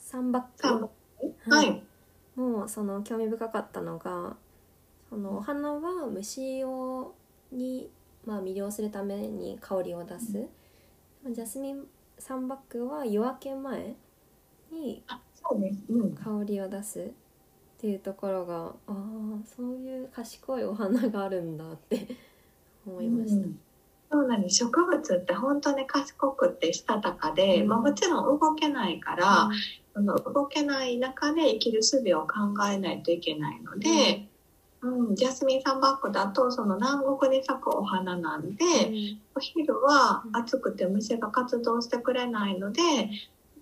[0.00, 0.88] サンバッサ
[1.48, 1.82] はい。
[2.34, 4.36] もうその興味深かったのが
[5.08, 7.14] そのお花は虫を
[7.52, 7.90] に、
[8.24, 10.32] まあ、魅了するために香りを出す、
[11.30, 11.84] ジャスミン
[12.18, 13.94] サンバックは夜明け前
[14.70, 15.02] に。
[16.16, 17.10] 香りを出すっ
[17.78, 18.94] ていうところがああ
[19.56, 22.08] そういう賢いお花があるんだって
[22.86, 23.36] 思いました。
[23.36, 23.60] うん。
[24.10, 24.56] そうなんです。
[24.56, 27.68] 植物って本当に賢くてしたたかで、うん。
[27.68, 29.50] まあ、もちろん動けないから、
[29.96, 34.28] その動けない中で生きる術を考えないといけないので、
[34.82, 38.64] うんジャスミンサンバックだとその南国に咲くお花なんで、
[39.34, 42.82] お昼は暑くて虫が活動してくれないので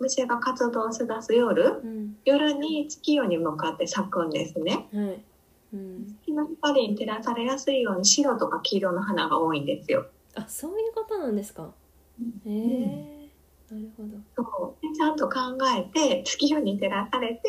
[0.01, 2.17] 虫が活動しだす夜うん。
[2.25, 4.89] 夜に月夜に向かって咲くんですね。
[5.73, 10.07] うん、月の光に照らされやすいように白とか黄色の花が多いんですよ。
[10.35, 11.71] あそういうことなんですか。
[12.45, 13.14] へえ
[13.71, 14.09] なるほど。
[14.37, 14.87] そう。
[14.87, 15.41] でちゃんと考
[15.77, 17.41] えて月夜に照らされて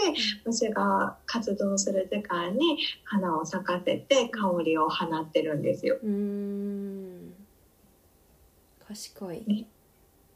[0.45, 5.97] 虫が活動する時間に花を咲かせて香りを放ってるんですよ。
[6.01, 7.33] うーん。
[8.87, 9.67] 賢い、ね。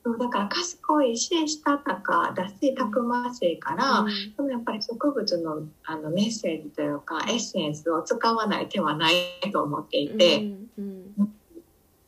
[0.04, 4.36] そうだから賢いししたたかだしたくましいから、うん。
[4.36, 9.14] でもやっぱり植物のあのメッセージというかエッセンスを使わない手はない
[9.54, 10.38] と思っていて、
[10.78, 11.39] うんうん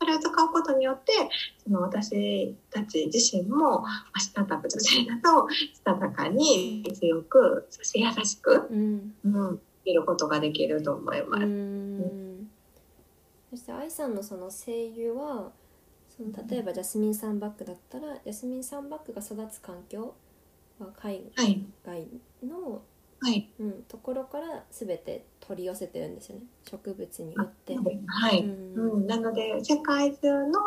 [0.02, 1.12] それを使うことによって
[1.64, 9.14] その私たち自身もまあしたたく女性だとしたたかに強くそして優しく、うん。
[9.24, 11.44] うん、生きることができると思います。
[11.44, 12.50] うん。
[13.52, 15.52] そして愛さんのその声優は
[16.10, 20.16] その例えばジャスミンサンバックだったらジャスミンサンバックが育つ環境
[20.80, 22.08] は海はい、外
[22.44, 22.82] の、はい、
[23.60, 26.44] うん、ところから全て取り寄せてるんですよね。
[26.70, 27.76] 植物によって。
[28.08, 28.92] はい、うん。
[28.94, 30.60] うん、なので世界中の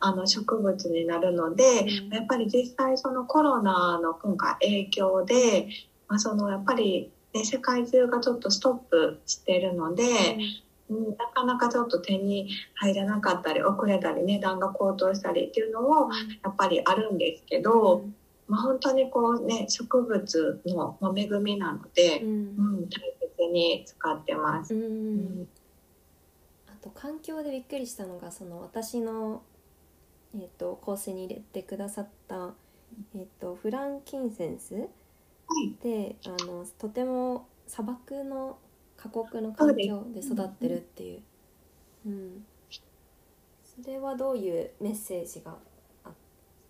[0.00, 1.62] あの植物になるので、
[2.06, 2.14] うん。
[2.14, 5.68] やっぱり実際そのコロナの今回影響で、
[6.08, 10.02] まあ、そのやっぱり、ね、世界中がちょっとストップしてるので、
[10.90, 16.10] うん、なかなかちょっと手に入らなかったり遅れたり値段が高騰したりっていうのも
[16.42, 18.04] やっぱりあるんですけど、
[18.48, 22.28] まあ、本当にこうね植物のまあ恵みなのでう、ん。
[22.28, 22.32] う
[22.82, 23.00] ん、大
[23.38, 24.74] 切に使ってます。
[24.74, 25.16] ううん。
[25.42, 25.48] ん
[26.68, 29.42] あと環境でびっくりしたのがその私の、
[30.34, 32.54] えー、と香水に入れてくださった、
[33.14, 34.80] えー、とフランキンセンスは
[35.64, 35.74] い。
[35.82, 38.58] であのとても砂漠の
[38.96, 41.22] 過酷の環境で育ってるっていう、
[42.06, 45.56] うん、それはどういうメッセージがあ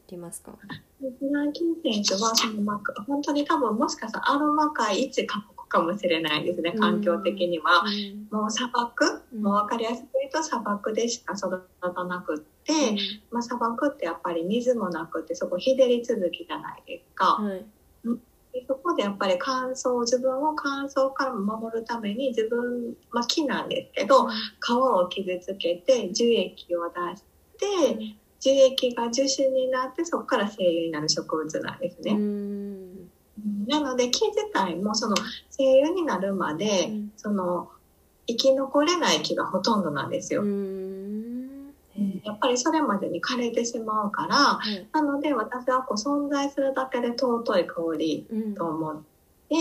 [0.08, 0.52] りますか？
[1.00, 7.82] フランキンセンスはその、まあ、本当に多分もしかしたらアロマ界一過酷かもしれないですね環境的には。
[7.84, 8.28] うん。
[8.30, 9.42] もう砂漠、うん。
[9.42, 12.72] もう分かりやすく言うと砂漠でしか育たなくって、
[13.30, 17.36] まあ、砂漠ってやっぱり水もなくてそこ日照り続きじゃないですか。
[17.36, 17.64] はい。
[18.52, 27.24] でそこでやっぱり乾燥自分を乾燥から守るために自分、まあ、木なんですけど皮を傷つけて樹液を出し
[27.58, 32.14] て樹液が樹脂になってそこから精油になる植物なんですうね。
[32.14, 33.08] ん。
[33.66, 35.16] なので木自体もその
[35.50, 37.12] 精油になるまで、うん。
[37.16, 37.70] その
[38.26, 40.42] 生き残れない木がほとんどなんですよ。
[40.42, 41.26] うん。
[42.24, 48.26] やっぱりそれまでに枯れてしまうから、はい、なので私はこう存在するだけで尊い香り
[48.56, 49.02] と思っ
[49.48, 49.54] て、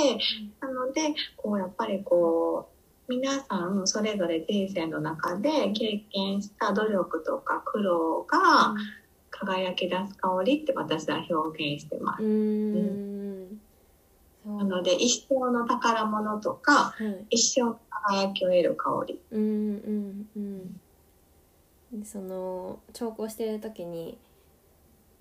[0.61, 2.74] うん、なのでこうやっぱりこう
[3.07, 8.73] 皆さんそれぞれ人生の中で経験した努力とか苦労が
[9.29, 12.23] 輝き出す香りって私は表現してます。
[12.23, 13.59] うん。
[14.45, 19.19] なので一生の宝物とか、はい、一生の輝きを得る香り。
[19.31, 19.43] うんう
[19.91, 20.81] んうん
[22.03, 24.17] その調校してる時に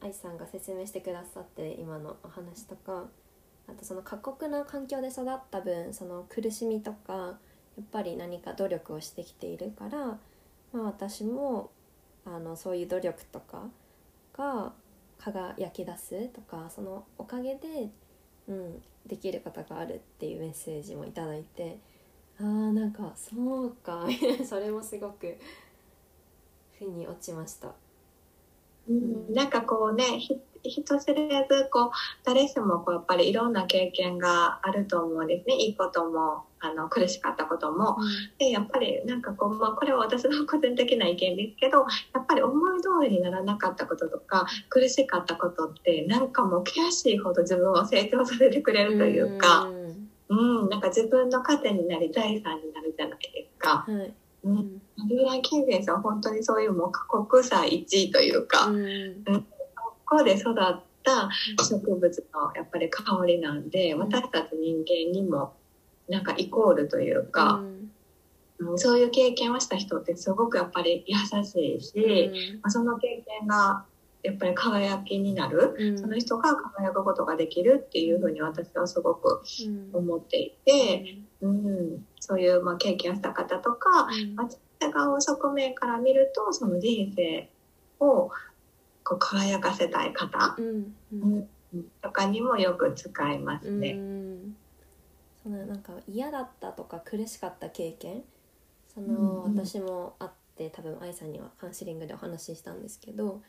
[0.00, 3.04] 愛さんが説明してくださって今のお話とか。
[3.66, 7.38] あとその過酷な環境で育った分その苦しみとか
[7.76, 10.18] やっぱり何か努力をしてきているから、
[10.72, 11.70] まあ、私も
[12.24, 13.68] あのそういう努力とか
[14.36, 14.72] が
[15.18, 17.88] 輝き出すとかそのおかげで、
[18.48, 21.78] うん、できることがあるっていうメッセージも頂いて
[22.38, 24.06] あーなんかそうか
[24.44, 25.36] それもすごく
[26.78, 27.72] 腑に落ちました。
[28.88, 30.04] うん、なんかこうね
[30.64, 31.90] 人知れずこう
[32.24, 35.56] 誰しもこうやっぱりいろんな経験があると思うんですね。
[35.56, 38.06] いいこともあの苦しかったことも、うん、
[38.38, 41.80] でやっぱりなんかこう、まあ、これは私の個人的な意見ですけど
[42.14, 49.64] やっぱり思い通りにならなかったこととか苦しかったことってなんかもう悔しいほど自分を成長させてくれるというか、
[50.28, 53.84] うん、うん、なんか自分の糧になり財産になるじゃないですか。
[53.86, 54.14] はい。
[54.44, 59.53] うん、リーラン・キンさん本当にそういうもう過酷さ1位というか、うん、こ
[60.06, 60.54] こで育っ
[61.02, 61.28] た
[61.64, 65.54] 植物のやっぱり香りなんで、私たち人間にも
[66.08, 67.62] なんかイコールというか、
[68.58, 72.30] うん、そういう経験をした人ってすごくやっぱり優しいし、
[72.62, 73.84] まあ、その経験が
[74.22, 79.42] やっぱり輝きになる、うん、その人が輝くことができるっていうふうに私はすごく
[79.92, 87.50] 思っていて、うん、うん、そういうまあ経験をした方とか、うん、私が側面から見るとその人生
[88.00, 88.30] を
[89.04, 91.48] こう輝かせたい方、うん
[92.00, 93.98] とかにもよく使いますね。
[95.42, 98.22] そのなんか嫌だったとか苦しかった経験？
[98.94, 103.42] その、私もあって多分愛さんにはカウンセリングでお話ししたんですけど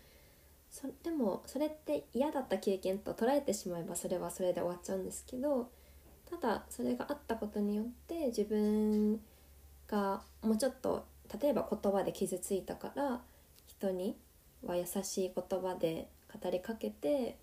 [0.71, 5.69] そでもそれって嫌だった経験と捉えてしまえばそれはそれで終わっちゃうんですけど
[6.29, 9.21] ただそれがあったことによって自分
[9.87, 11.05] がもうちょっと
[11.39, 13.21] 例えば言葉で傷ついたから
[13.67, 14.17] 人に
[14.65, 16.07] は優しい言葉で
[16.41, 17.37] 語りかけて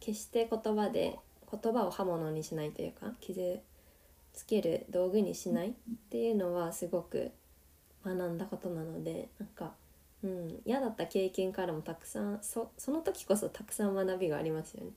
[0.00, 1.18] 決して言葉で
[1.50, 3.60] 言葉を刃物にしないというか傷
[4.32, 5.72] つける道具にしないっ
[6.10, 7.30] ていうのはすごく
[8.04, 9.72] 学んだことなのでなんか
[10.24, 14.90] うん、嫌だった経験からもたくさんそその時こそたくさん学びがありますよね。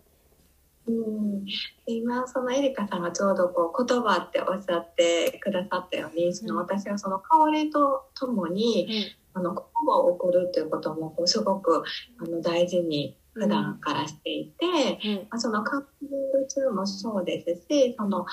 [0.88, 1.46] うん、
[1.86, 11.84] 今そのエリカさんがちょうどこう言葉っておっしゃってくださったようにその私はその香りとともに、うん、あの言葉を送るということもこうすごく
[12.20, 14.66] あの大事に普段からしていて、
[15.06, 18.26] うん、まあ、そのカップリング中もそうですしその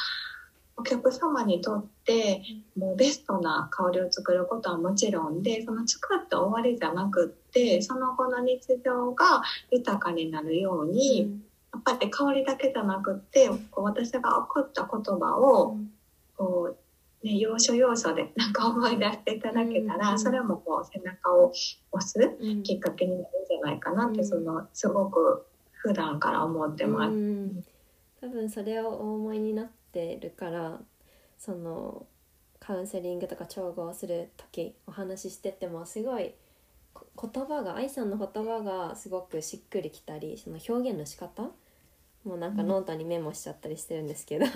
[0.77, 2.43] お客様にとって
[2.77, 11.43] もうベストな香りを作ることはもちろんでその作って終わりじゃなくってその後の日常が豊かになるように、うん、
[11.75, 15.77] やっぱり香りだけじゃなくってこう私が送った言葉を
[16.37, 16.84] こう、
[17.25, 21.51] ね、要所要所で なんか思い出していただけたら、うん、それもこう背中を
[21.91, 22.19] 押す
[22.63, 27.15] きっかけになるんじゃないかなって、うん、そのすごく普段から思ってます。
[28.21, 30.81] 多分それをお思いになってるから
[31.39, 32.07] その
[32.61, 36.35] カウンセリングとか調合する時お話ししててもすごい
[37.21, 41.51] 言葉が愛さんの言葉がすごくしっくりきたりその表現の仕方
[42.25, 44.47] もうなんかノートにメモしちゃったりしてるんですけど、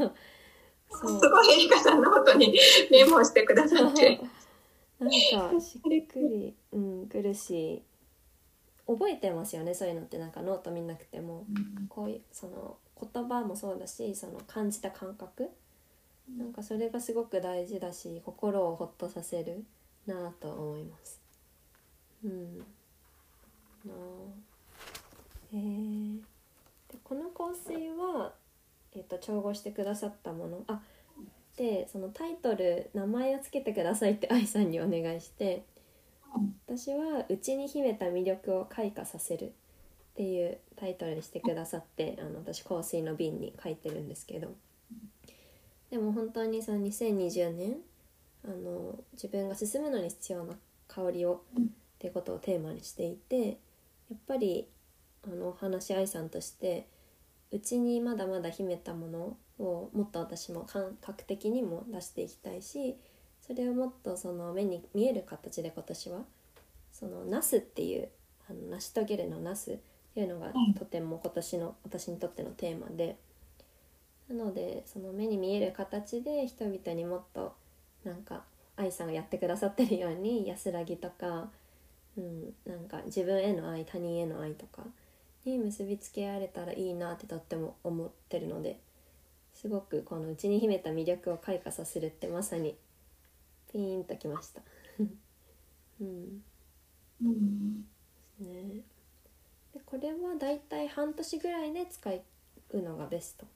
[0.90, 2.58] すごいエリカさんノートに
[2.90, 4.20] メモしてくださって。
[4.98, 5.10] なん
[5.52, 7.74] かしっくり、うん、苦し。
[7.74, 7.82] い
[8.88, 15.50] 覚えてますよねそういうのってなんかノート見なくても、うん、こういうその言葉もそうだしその感じた感覚。
[16.36, 19.64] なんかそれがすごく大事だし心をほっとさせる
[20.06, 21.20] なと思います。
[22.22, 22.64] うん、な
[25.54, 26.16] えー、
[26.90, 28.34] でこの香水は、
[28.98, 30.64] えーと、調合してくださったもの。
[30.66, 30.80] あ
[31.56, 35.64] でそのタイトル名前を付けてくださいって愛さんにお願いして
[36.68, 39.50] 私は「内に秘めた魅力を開花させる」っ
[40.14, 44.54] ていうタイトルにしてくださってあの私香水の瓶に書いてるんですけど。
[45.90, 47.78] でも本当にその2020年
[48.44, 50.54] あの自分が進むのに必要な
[50.86, 51.62] 香りをっ
[51.98, 53.54] ていうことをテーマにしていてや
[54.14, 54.68] っぱり
[55.26, 56.86] あのお話し愛さんとして
[57.50, 62.96] うちにまだまだ秘めたものをもっと私も感覚的にも出していきたいし
[63.40, 66.20] それをもっとその目に見える形で今年は
[66.92, 68.08] そのナスっていう
[68.50, 69.76] あの成し遂げるのナスっ
[70.14, 73.16] ていうのがとても今年の私にとってのテーマで
[74.28, 77.54] なのでその目に見える形で人々にもっと
[78.04, 78.42] なんか
[78.76, 81.48] 愛さんがやってくださってるように安らぎとか、
[82.16, 84.82] うん、なんか自分への愛他人への愛とか
[85.48, 88.78] に結びつけられたらいいなってとっても思ってるので
[89.54, 92.76] すごくこの内に秘めた魅力を開花させるってまさに
[93.72, 94.62] ピーンときました。
[96.00, 96.42] うん
[97.20, 97.84] うん
[98.38, 98.82] ね、
[99.74, 102.08] でこれはだいたい半年ぐらいで使
[102.70, 103.46] うのがベスト。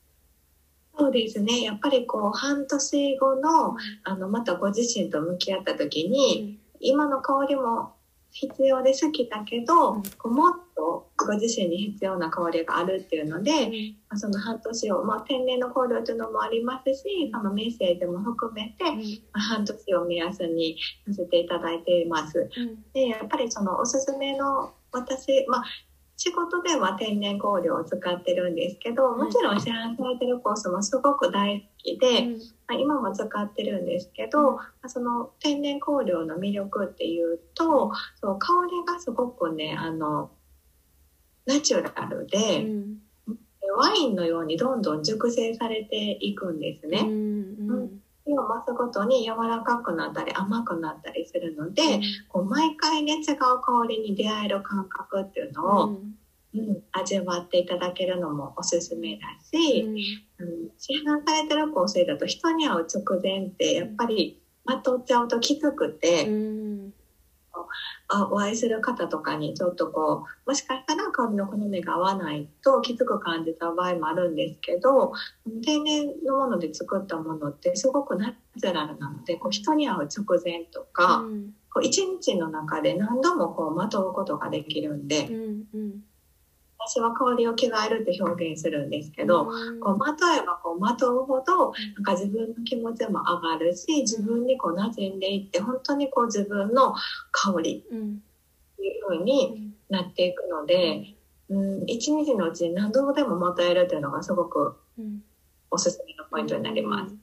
[0.99, 1.62] そうですね。
[1.62, 7.93] やっぱりこう半年後のあのまたご自身と向き合った時に、今の香りも
[8.32, 10.62] 必要で好きだけど、うんこうもっと
[11.17, 13.53] ご自身に必要な香りがあるっていうので、
[14.09, 18.99] まあその半年を、まあ、天然の香料というのもありますし、そのメッセージも含めて、うん。
[19.33, 22.51] まあ半年を目安にさせていただいています。
[22.57, 22.85] うん。
[22.93, 25.65] でやっぱりそのおすすめの私、まあ、
[26.17, 32.29] 仕事では天然香料を使ってるんですけどもちろん市販されてるコースもすごく大好きで、
[32.69, 40.31] まあ、今も使ってるんですけど、まあその天然香料の魅力っていうとそう香りがすごくねあの
[41.47, 42.99] ナチュラルうで、ん。
[43.78, 47.01] ワインのようにどんどん熟成されていくんですね。
[47.01, 47.12] うんう
[47.84, 48.03] ん。
[48.24, 51.82] 火を増すごとに柔らかくなったり甘くなったりするので、
[52.28, 59.84] こう毎回ね違う香りに出会える感覚っていうのを、うんうん味わっていただけるのもおすすめだし、
[60.38, 60.70] うん。
[60.76, 66.95] 市販されてる香水だと人に会う直前ってやっぱりまとっちゃうときつくて、うん
[68.09, 75.13] あお会いする方とかにちょっとこうもしかしたら香りの好みが合わないときつく感じた場合もあるんですけど
[75.65, 81.55] 天然のもので作ったものってすごくナチュラルなのでこう人に会う直前とか、うん。
[81.75, 86.05] こう一日の中で何度もこうまとうことができるんで、うんうん
[86.87, 89.47] 私は香りを着替えるって表現するんですけど、
[89.80, 96.95] こうまとえばこうまとうほどなんか自分の気持ちも上がるし自分にこう馴染んでいって本当にこう自分の
[97.30, 98.22] 香りうん。
[98.72, 101.14] っていう風になっていくので、
[101.49, 105.22] うん、一日のうちに何度でもまとえるっていうのがすごくうん。
[105.70, 107.14] おすすめのポイントになります。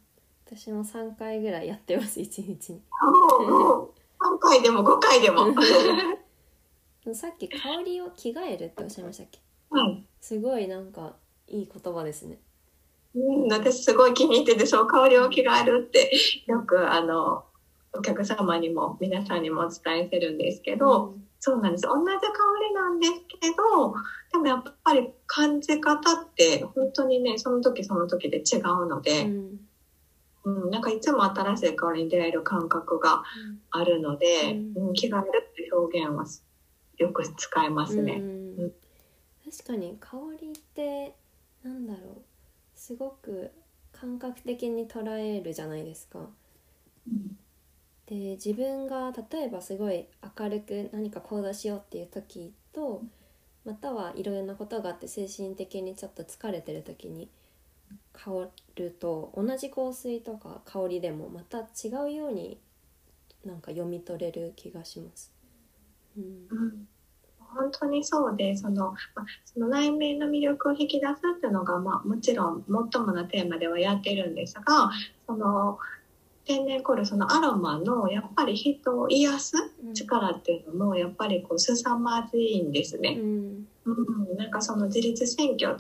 [0.48, 2.82] 私も3回ぐらいやってます一日に。
[3.02, 3.90] もうもう
[4.20, 5.54] 3回でも5回でも。
[7.14, 9.40] さっき香りを着替えるっておっしゃいましたっけ？
[9.70, 10.06] はい。
[10.22, 11.16] すごいなんか
[11.48, 12.40] いい言葉ですね。
[13.16, 16.12] うん、私すごい気に入っててそう香りを着替えるって
[16.46, 17.44] よくあの
[17.94, 21.84] お客様にも皆さんにもお伝えしてるんですけど、そうなんです。
[21.84, 22.20] 同じ香
[22.70, 23.94] りなんですけど
[24.32, 29.60] でもやっぱり感じ方って本当にねその時その時で違うのうで、ん。
[30.46, 33.24] うんなんかいつも新しい香りに出会える感覚が
[33.72, 36.26] あるので、ううん着替えるって表現は
[36.98, 38.14] よく使えますね。
[38.14, 38.24] う
[38.68, 38.72] ん
[39.52, 41.16] 確かに香りって
[41.64, 42.22] なんだろう
[42.76, 43.52] すごく
[43.92, 46.30] 感覚的に捉えるじゃないですか。
[48.08, 53.04] で自分が例えばすごい明るく何か行動しようっていう時と
[53.66, 57.30] またはいろいろなことがあって精神的にちょっと疲れてる時に
[58.14, 62.60] 香ると同じ香水とか香りでもまた違うように
[63.46, 65.34] なんか読み取れる気がします。
[66.18, 66.50] うん
[67.54, 74.92] 本当にそうでその,、まあ、その内面の魅力を引き出すっていうのが、まあ、もちろん最もなテーマではやってるんですが
[75.28, 75.78] その
[76.46, 79.54] 天然香料そのアロマのやっぱり人を癒す
[79.94, 83.14] 力っていうのもやっぱりこう凄まじいんですうね。
[83.14, 83.68] ん。
[83.86, 85.78] うん、なんかその自律神経を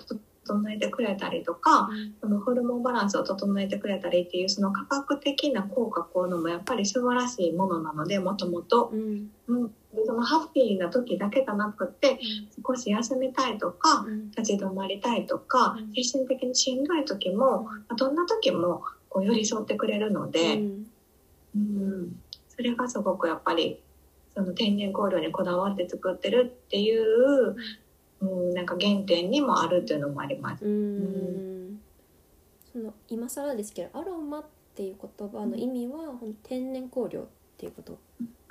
[0.50, 1.90] 整えてくれたりとか
[2.22, 8.90] そのホルモンバランスを整えてくれたりっていうその科学的な効果こういうのもやっぱり素晴らしいものなのでもともと。
[8.92, 9.30] うん。
[9.48, 9.72] う
[10.06, 12.20] そのハッピーな時だけじゃなくって
[12.64, 14.30] 少し休みたいとかうん。
[14.32, 15.94] 立ち止まりたいとかうん。
[15.94, 20.86] 精神的にしんどい時もまあどんな時もこう寄り添ってくれるのうで、ん。
[21.56, 22.16] うん、
[22.48, 23.82] それがすごくやっぱり
[24.36, 27.56] その天然香料にこだわって作ってるっていう、
[28.22, 30.66] うん、なんか原点にもあるっていうのもあります。
[30.66, 31.82] うん
[32.72, 34.46] その今更ですけどアロマっ
[34.76, 37.26] ていう言葉の意味はほん天然香料っ
[37.58, 37.98] ていうこと？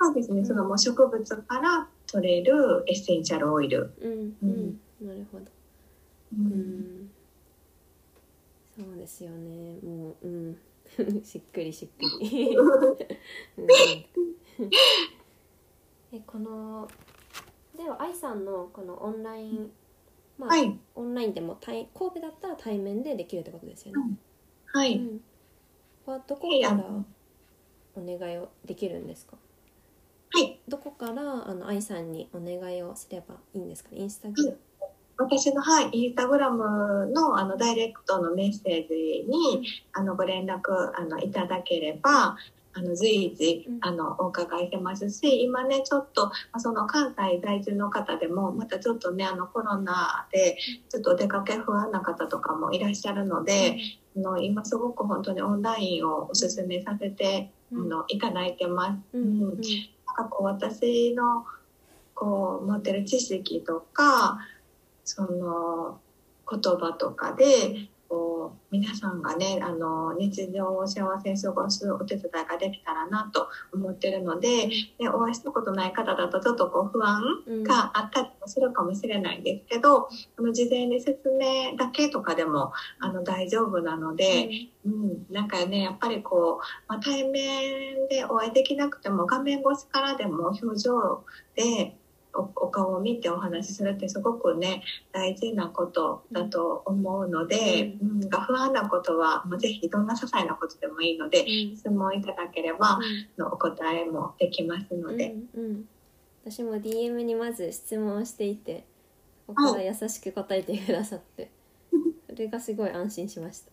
[0.01, 3.91] そうですね、そのもう植物から取れるエッセンシャルオイル。
[4.01, 5.45] うんううんんなるほど。
[5.45, 5.49] う
[6.37, 6.47] うん
[7.05, 7.11] ん
[8.77, 9.77] そうですよね。
[9.83, 10.57] もううん
[11.23, 12.55] しっくりしっくり。
[12.57, 12.97] うん
[16.11, 16.87] えこの
[17.79, 19.71] では愛さんのこのオンライン
[20.37, 24.17] まあ、はい、オンラインでも対神戸だったら対面でできるってことですよね。
[24.73, 25.21] はい、うん、
[26.05, 26.83] はどこはいから
[27.95, 29.37] お願いをできるんですか？
[30.31, 33.99] はい、どこからあの愛さんにお願いをすればいいんですかね？
[33.99, 34.57] インスタグラム、
[35.17, 40.59] 私の、はい、インスタグラムのあのダイレクトのメッセージにあのご連絡
[40.95, 42.35] あのいただければ
[42.79, 50.57] あの随時あのお伺いしてますし今ねちょっとその関西在住の方でもまたちょっとねあのコロナで
[50.87, 53.77] ちょっとお出かけ不安な方とかもいらっしゃるので、
[54.15, 59.17] あの今すごく本当にオンラインをおすすめさせて、あのいただいてます。
[59.17, 59.21] うん。
[59.21, 59.39] うん。
[59.39, 61.45] なんかこう私の
[62.13, 64.39] こう持ってる知識とか
[65.03, 65.99] その
[66.49, 77.63] 言葉とかでこう皆さんがねあの日常を幸せに過ごすお手伝いができたらなと思ってるので、でお会いしたことない方だとちょっとこう不安うん。
[77.63, 84.49] があったりもするかもしれないんですけど、あの事前に説明だけとかでもあの大丈夫なので。
[84.85, 91.97] うん、なんかねやっぱりこう、まあ、対面でお会いできなくても画面越しからでも表情で
[92.39, 98.29] おお顔を見てお話しするってすごくね大事なことだと思うので、うん。
[98.29, 101.75] が不安なことはもうぜひどんな些細なことでもいいのでうん。
[101.75, 102.99] 質問いただければあ
[103.37, 105.85] のお答えもできますので、うんうん、
[106.45, 108.85] 私も DM にまず質問をしていて
[109.47, 111.49] ここから優しく答えてくださって、
[112.29, 113.71] それがすごい安心しました。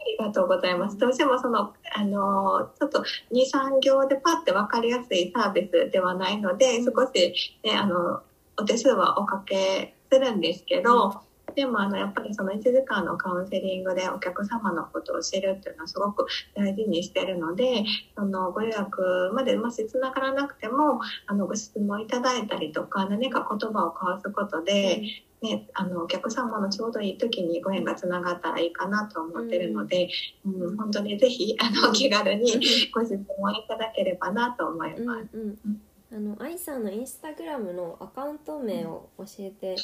[0.00, 0.96] ありがとうございます。
[0.98, 8.22] どうしてもその、あの、ちょっと2、3行でパッて分かりやすいサービスではないので、うん少し、ね、あの、
[8.56, 11.22] お手数はおかけするんですけど、
[11.54, 17.84] でもあのやっぱりその1時間のカウンセリングでお客様のことを知るっていうのはすごく大事にしてるので
[18.16, 25.02] そのご予約までもしつながらなくてもあのご質問いただいたりとか何か言葉を交わすことで、
[25.40, 30.08] ね、あのお客様のちょうどいい時にご縁がつながったらいいかなと思ってるので、
[30.44, 32.52] うん本当にぜひあの気軽に
[32.92, 35.28] ご質問いただければなと思いうんます。
[35.32, 35.80] うん
[36.10, 39.76] あの愛さんのインスタグラムのアカウント名を教えて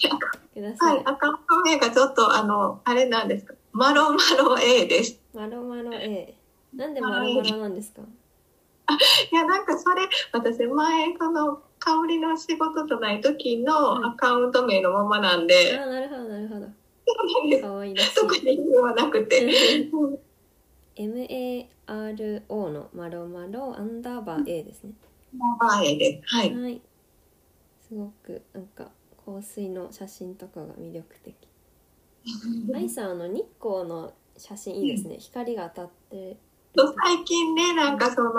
[0.55, 0.87] くださ。
[0.87, 5.21] はいい、アカウント名がちょっとあのあれなんですか、マロマロ A です。
[5.35, 6.35] マロマロ A。
[6.75, 8.01] なんでマロマロなんですか？
[9.31, 16.69] いやなんかそれ私前その香りの仕事じゃない時のアカウント名のままなんあで、ーなるほどなるほど。
[17.61, 18.15] 可愛らしい。
[18.15, 19.47] 特に意味はなくて。
[20.97, 24.93] MARO のマロマロアンダーバー A ですね。
[25.61, 26.35] 前です。
[26.37, 26.55] はい。
[26.55, 26.81] はい。
[27.89, 28.91] すごくなんか
[29.27, 31.35] 香水の写真とかが魅力的。
[32.75, 35.17] 愛さんあの日光の写真いいですね。
[35.19, 36.37] 光が当たって。
[36.77, 38.33] 最近ねなんかその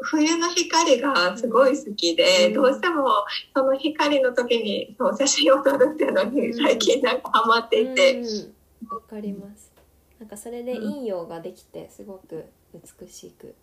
[0.00, 3.06] 冬の光がすごい好きで、うんどうしても
[3.54, 8.54] その光の時にそう写真を撮るっていうのに最近なんかハマっていて、うん。
[8.88, 9.72] わかります。
[10.18, 13.54] なんかそれで陰陽ができてすごく美しく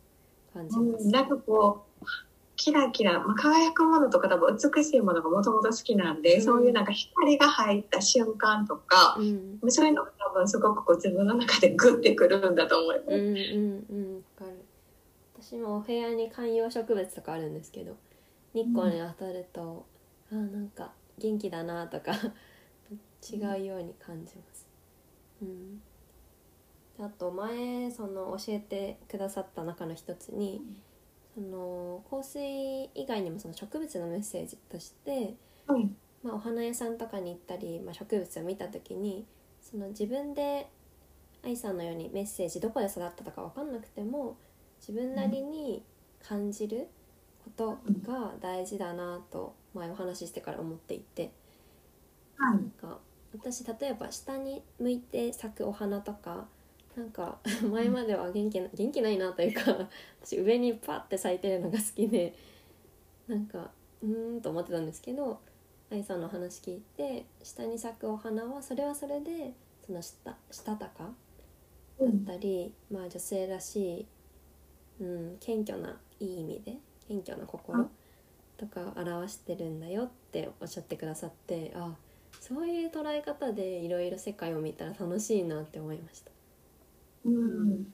[0.54, 1.06] 感じます。
[1.06, 2.06] うんなんかこう
[2.60, 6.42] キラキラ、まあ、輝くものとか多分美しいものがもともと好きなんで、うん。
[6.42, 9.72] そういうなんか光が入った瞬間とか、うん。
[9.72, 13.16] そういうのが多分すごくこう自分の中でグッてくるんだと思います。
[13.16, 14.16] うんうんうん。
[14.16, 14.66] わかる。
[15.42, 17.96] 私もお部屋に観葉植物とかあるんですけど
[18.54, 19.86] 日光に当たると、
[20.32, 22.12] あーなんか元気だなとか
[23.24, 24.68] 違うように感じます、
[25.42, 25.82] うん、
[27.00, 30.62] あと前その教えてくださった中の一つに
[31.34, 35.36] その香水以外にもその植物のメッセージとして
[35.68, 35.98] うん。
[36.24, 39.28] まあ、お花屋さんとかに行ったり、まあ、植物を見た時に
[39.62, 40.70] その自分で
[41.44, 44.38] 愛さんのようにメッセージどこで育ったとか分かんなくても
[44.80, 45.84] 自分なりに
[46.22, 46.88] 感じる
[47.44, 51.32] ことが大事だなと前お話ししてから思っていて
[52.38, 52.58] はい。
[52.58, 53.00] なんか
[53.34, 56.48] 私例えば下に向いて咲くお花とか
[56.96, 57.40] なんか
[57.72, 59.90] 前までは元気な元気ないなというか
[60.22, 62.34] 私上にパッて咲いてるのが好きで
[63.28, 63.72] なんか
[64.02, 65.40] うーんと思ってたんですけど
[65.92, 69.54] 愛さんの話聞いて下に咲くお花はそれはそれで
[69.86, 71.12] そのしたしたたか
[72.00, 74.06] だったり、まあ女性らしい、
[75.02, 76.78] うん、謙虚ないい意味で
[77.08, 77.90] 謙虚な心
[78.56, 81.96] とかを表してるんだよっておっしゃってくださってあ
[82.40, 86.32] そういう捉え方でいろいろ世界を見たら楽しいなって思いました。
[87.30, 87.94] うん。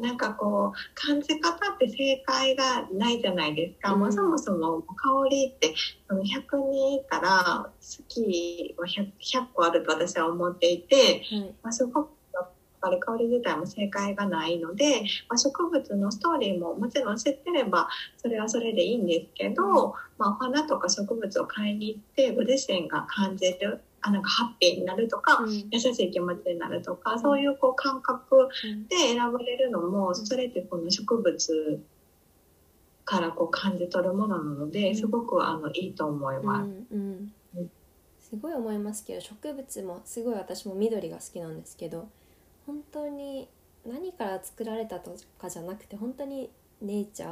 [0.00, 4.00] なんかこう感じ方って正解がないじゃないですか、うん。
[4.00, 5.74] もうそもそも香りって
[6.08, 6.26] その100
[6.70, 11.54] 人いたら好きは 100, 100個あると私は思っていて、はい。
[11.62, 12.50] まあ、すごくやっ
[12.80, 17.88] ぱり香り自体も正解がないので、まあ、植物のストーリーももちろん知ってれば
[18.18, 25.68] それはそれでいいんですけど、まあ、お花とか植物を買いに行ってご自身が感じるあなんかハッピーになるとか、うん。
[25.70, 31.82] 優しい気持ちになるとかそういうこう感覚うんで選ばれるのもそれってこの植物
[33.04, 36.70] からこう感じ取るものなので、すごくあのいいと思います。
[36.92, 37.70] うんうん。
[38.20, 42.10] すごい思いますけど植物もすごい私も緑が好きなんですけど
[42.66, 43.48] 本当に
[43.86, 46.50] 何から作られたとかじゃなくて本当に
[46.82, 47.30] ネイチャー？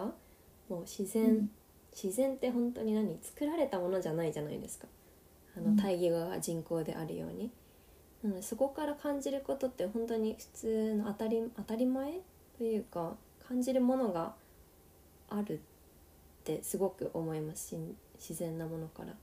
[0.71, 1.51] もう自然、うん。
[1.93, 3.19] 自然って本当に何？
[3.21, 4.87] 作られたものじゃないじゃないですか
[5.57, 5.77] あうん。
[5.77, 7.51] の大義が人工であるように、
[8.23, 12.21] なのでそこから感じることって本当に普通の当たり当たり前
[12.59, 13.17] というか
[13.49, 14.35] 感じるものが
[15.29, 15.59] あるっ
[16.45, 17.77] てすごく思いますし
[18.19, 19.15] 自然なものから、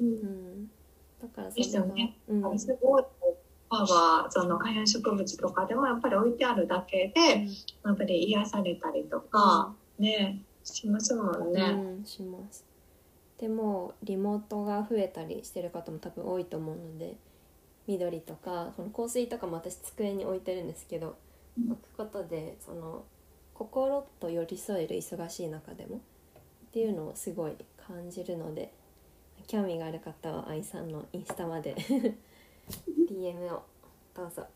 [0.00, 0.06] うん。
[0.06, 0.70] うん、
[1.20, 2.18] だからそですよね。
[2.28, 2.58] うん。
[2.58, 3.04] すごい
[3.68, 7.46] パワーその観葉植物とかでもやっぱり置いてあるだけで、
[7.84, 11.62] やっぱり癒されたりとか、ねしますもんね。
[11.62, 12.64] うん、します
[13.38, 17.16] でもリモートが増えたりしてる方も多分多いと思うので
[17.86, 21.16] 緑とかこの香水とかも私机に置いてるんですけど
[21.58, 23.04] うん置くことでその
[23.54, 26.00] 心と寄り添える忙しい中でもっ
[26.72, 27.52] ていうのをすごい
[27.86, 28.72] 感じるので
[29.46, 31.74] 興味がある方は愛さんのインスタまで
[33.08, 33.62] DM を
[34.14, 34.46] どうぞ。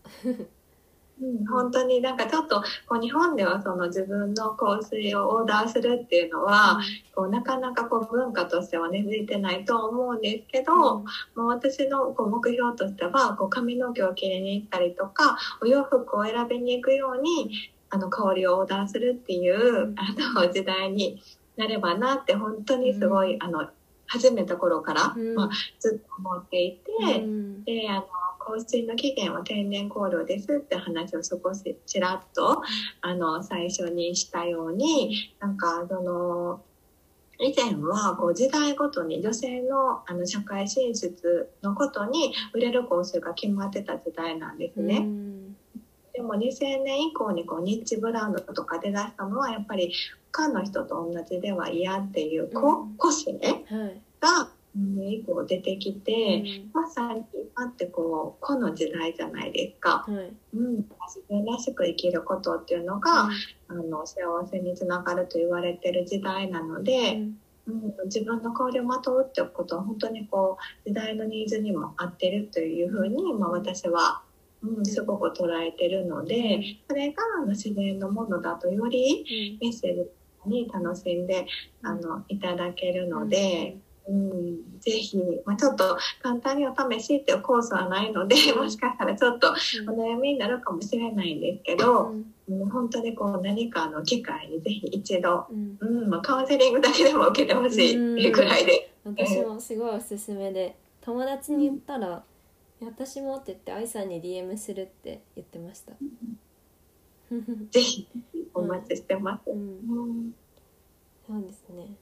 [1.22, 6.80] うん、本当になんかちょっとこう日本ではその自分の香水をオーダーするっていうのは、
[7.14, 11.04] こうなかなかこう文化としては根付いてないと思うんですけど、も
[11.36, 17.50] う私のこう目標としてはこう髪の毛を切りに行ったりとかお洋服を選びに行くように
[17.90, 21.22] あの香りをオーダーするっていうあの時代に
[21.56, 23.68] なればなって本当にすごい、あの
[24.06, 25.34] 始めた頃から、うん。
[25.34, 27.20] まあ、ずっと思っていて。
[27.20, 27.64] うん。
[27.64, 28.06] であの
[28.50, 32.62] 香水の起源は天然香料ですって話を少しちらっと
[33.00, 36.62] あの最初にしたようになんかその
[37.38, 44.98] 以前はこう時代ごとに女性のあの社会進出のことに売れる香水が決まってた時代なんですね。
[44.98, 45.56] うん。
[46.12, 49.92] でも2000年以降にこうニッチブランドとか出だしたのはやっぱり
[50.32, 54.02] 他の人と同じでは嫌っていう個性はい。
[54.20, 56.62] が、うん、以降出てきて。
[56.64, 56.70] うん。
[56.72, 57.24] まさに
[57.56, 60.32] 今ってこうこの時代じゃないですか、はい。
[60.54, 60.86] うん、自
[61.28, 63.28] 分らしく生きることっていうのが、
[63.68, 67.22] あの幸せにつながると言われてる時代なのうで、ん。
[67.22, 67.36] うん
[68.06, 74.22] 自分の香りをまとうってことは本当にこう時代のニーズにも合ってるというふうに、まあ、私は、
[74.62, 80.10] うん、すごく捉えてるのでそれがあの自然のものだとよりメッセージ
[80.46, 81.46] に楽しんで
[81.82, 83.76] あのいただけるので。
[84.08, 92.14] うん、ぜひ、まあ、ちょっと簡単にお試しっていうコースはないので、もしかしたらちょっとお悩みになるかもしれないんですけど、
[92.48, 95.76] うん、本当にこう何かの機会にぜひ一度、うん。
[95.80, 102.22] うんまあ、カウンセリングだけでも受けてほしいっていうくらいで、私もすごいおすすめで友達に言ったら
[102.80, 105.92] 「いや私も」って言って愛さんに DM するって言ってました。
[107.70, 108.08] ぜひ
[108.54, 109.50] お待ちしてます。
[109.50, 109.58] うん。
[109.58, 110.34] うん。
[111.26, 111.94] そうですね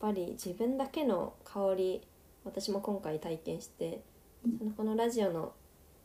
[0.00, 2.02] ぱり自分だけの香り
[2.44, 4.02] 私も今回体験して
[4.58, 5.52] そのこのラジオの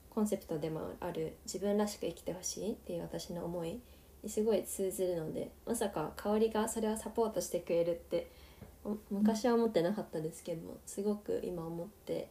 [0.09, 3.79] コンセプトでもある自分らしく生きてほしいっていう私の思い
[4.23, 8.29] にすごい通ずるのでまさか香りがそれをサポートしてくれるって
[9.09, 12.29] 昔は思ってなかったですけどすごく今思って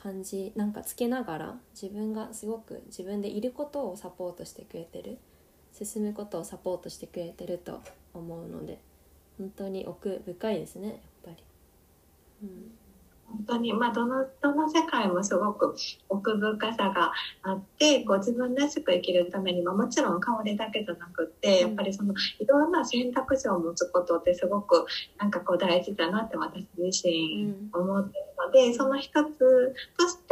[0.00, 5.18] 感じなんかつけながら自分がすごく自分でいることをサポートしてくれてる
[5.72, 7.82] 進むことをサポートしてくれてると
[8.14, 8.80] 思うので
[9.40, 11.36] 本当に奥深いですねやっぱり。
[12.42, 12.80] うん
[13.30, 15.76] 本当に、まあ、どのどの世界もすごく
[16.08, 17.12] 奥深さが
[17.42, 24.84] あってこう自分らしく生きるためにはもちろん香りだけじゃなくってやっぱりそのいろんな選択肢を持つことってすごく
[25.18, 30.24] なんかこう大事だなって私自身思ってるので、その一つとして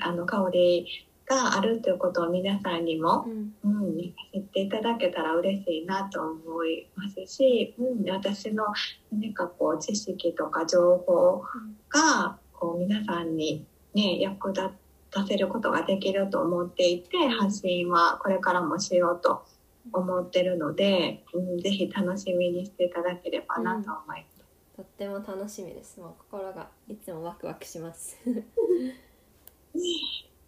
[0.00, 3.54] あの香りがあるということを皆さんにもう、ん。
[3.64, 3.96] うん、
[4.32, 8.64] 知っていただけたら嬉しいなと思いますし、うん、私の
[9.12, 11.42] 何かこう知識とか情報
[11.90, 14.70] がこう皆さんに、ね、役立
[15.10, 19.44] たせることができると思っていて発信はこれからもしようと
[19.92, 24.38] 思ってるので、うん、ぜひ楽しみにしていただければなと思います。
[24.76, 25.98] とっても楽しみです。
[26.00, 28.16] もう心がいつもワクワクします。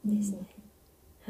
[0.04, 0.59] ですね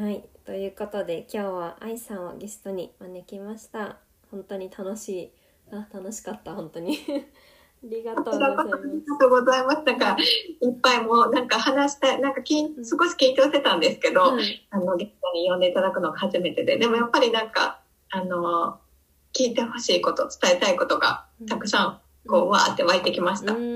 [0.00, 3.98] はいということで今日は愛さんをゲストに招きました。
[4.30, 5.32] 本当に楽しい。
[5.70, 6.98] あ楽しかった本当に。
[7.06, 9.82] ありがとうございまありがとうございます。
[9.82, 14.66] なんか、いっぱいもう、なんか話したい、なんかきん少し緊張してたんですけど、す、はい。
[14.70, 18.80] あの、ゲストに呼んでいただくのが初めてで、でもやっぱりなんか、あの、
[19.34, 23.52] 聞いてほしいこと、伝えたいことがたくさん、こう、わーって湧いてきました。
[23.52, 23.66] うんう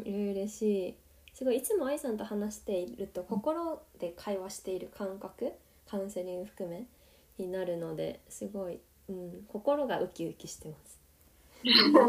[0.00, 0.94] ん嬉しい。
[1.38, 5.52] すごいいつも愛さんと話していると心で会話している感覚
[5.88, 6.86] カウンセリング含め
[7.38, 11.00] になるのですごい、うん、心がウキウキしてます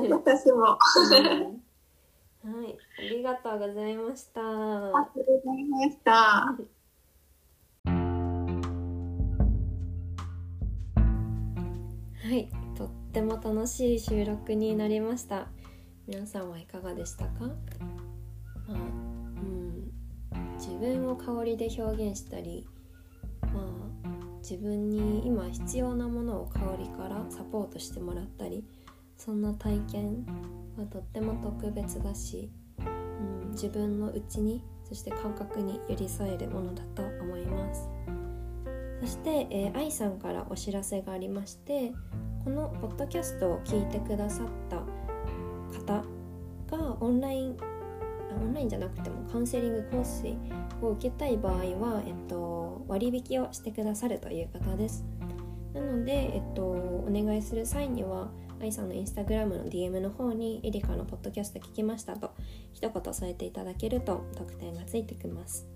[0.09, 0.61] 私も。
[0.67, 0.77] は
[2.65, 4.41] い、ありがとうございました。
[4.41, 6.11] ありがとうございました。
[12.21, 15.47] はい、とっても楽しい収録になりました。
[16.07, 17.31] 皆さんはいかがでしたか？
[17.41, 17.49] ま
[18.69, 19.91] あ、うん、
[20.57, 22.78] 自分を香りで表現したり、まあ
[24.41, 28.65] 自分に今必要なものを香りからサポートしてもらったり、
[29.17, 30.25] そんな体験
[30.77, 37.89] はとっても特別だし、うん、自分の内にそして感覚に寄り添えるものだと思います。
[39.01, 41.93] そして、えー、愛さんからお知らせがありまして
[42.43, 44.77] このポッドキャストを聞いてくださった
[45.79, 46.03] 方
[46.77, 47.57] がオンライン
[48.41, 50.25] オンラインじゃなくてもカウンセリングコース
[50.81, 52.58] を受けたい場合は、えっと、
[52.89, 55.05] 割引をしてくださるという方です。
[55.73, 58.29] なので、えっと、お願いする際には
[58.61, 62.31] 愛さんのインスタグラムの DM の方にエリカのポッドキャスト聞きましたと
[62.73, 65.67] 一言添えていただけると特典がついてきます。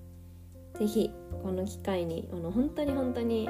[0.73, 1.11] 是非
[1.43, 3.47] この機会にあの本当に本当に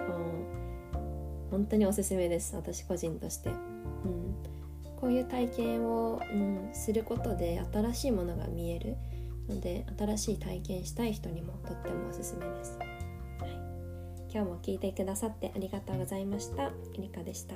[1.49, 2.55] 本当におすすめです。
[2.55, 4.35] 私個人として、うん、
[4.99, 8.97] こういう体験を、うん、することで新しいものが見える
[9.47, 12.77] ので新しい体験したい人にもとってもおすすめです、
[14.33, 16.71] 今日も聞いてくださってありがとうございました。
[16.95, 17.53] えりかでした。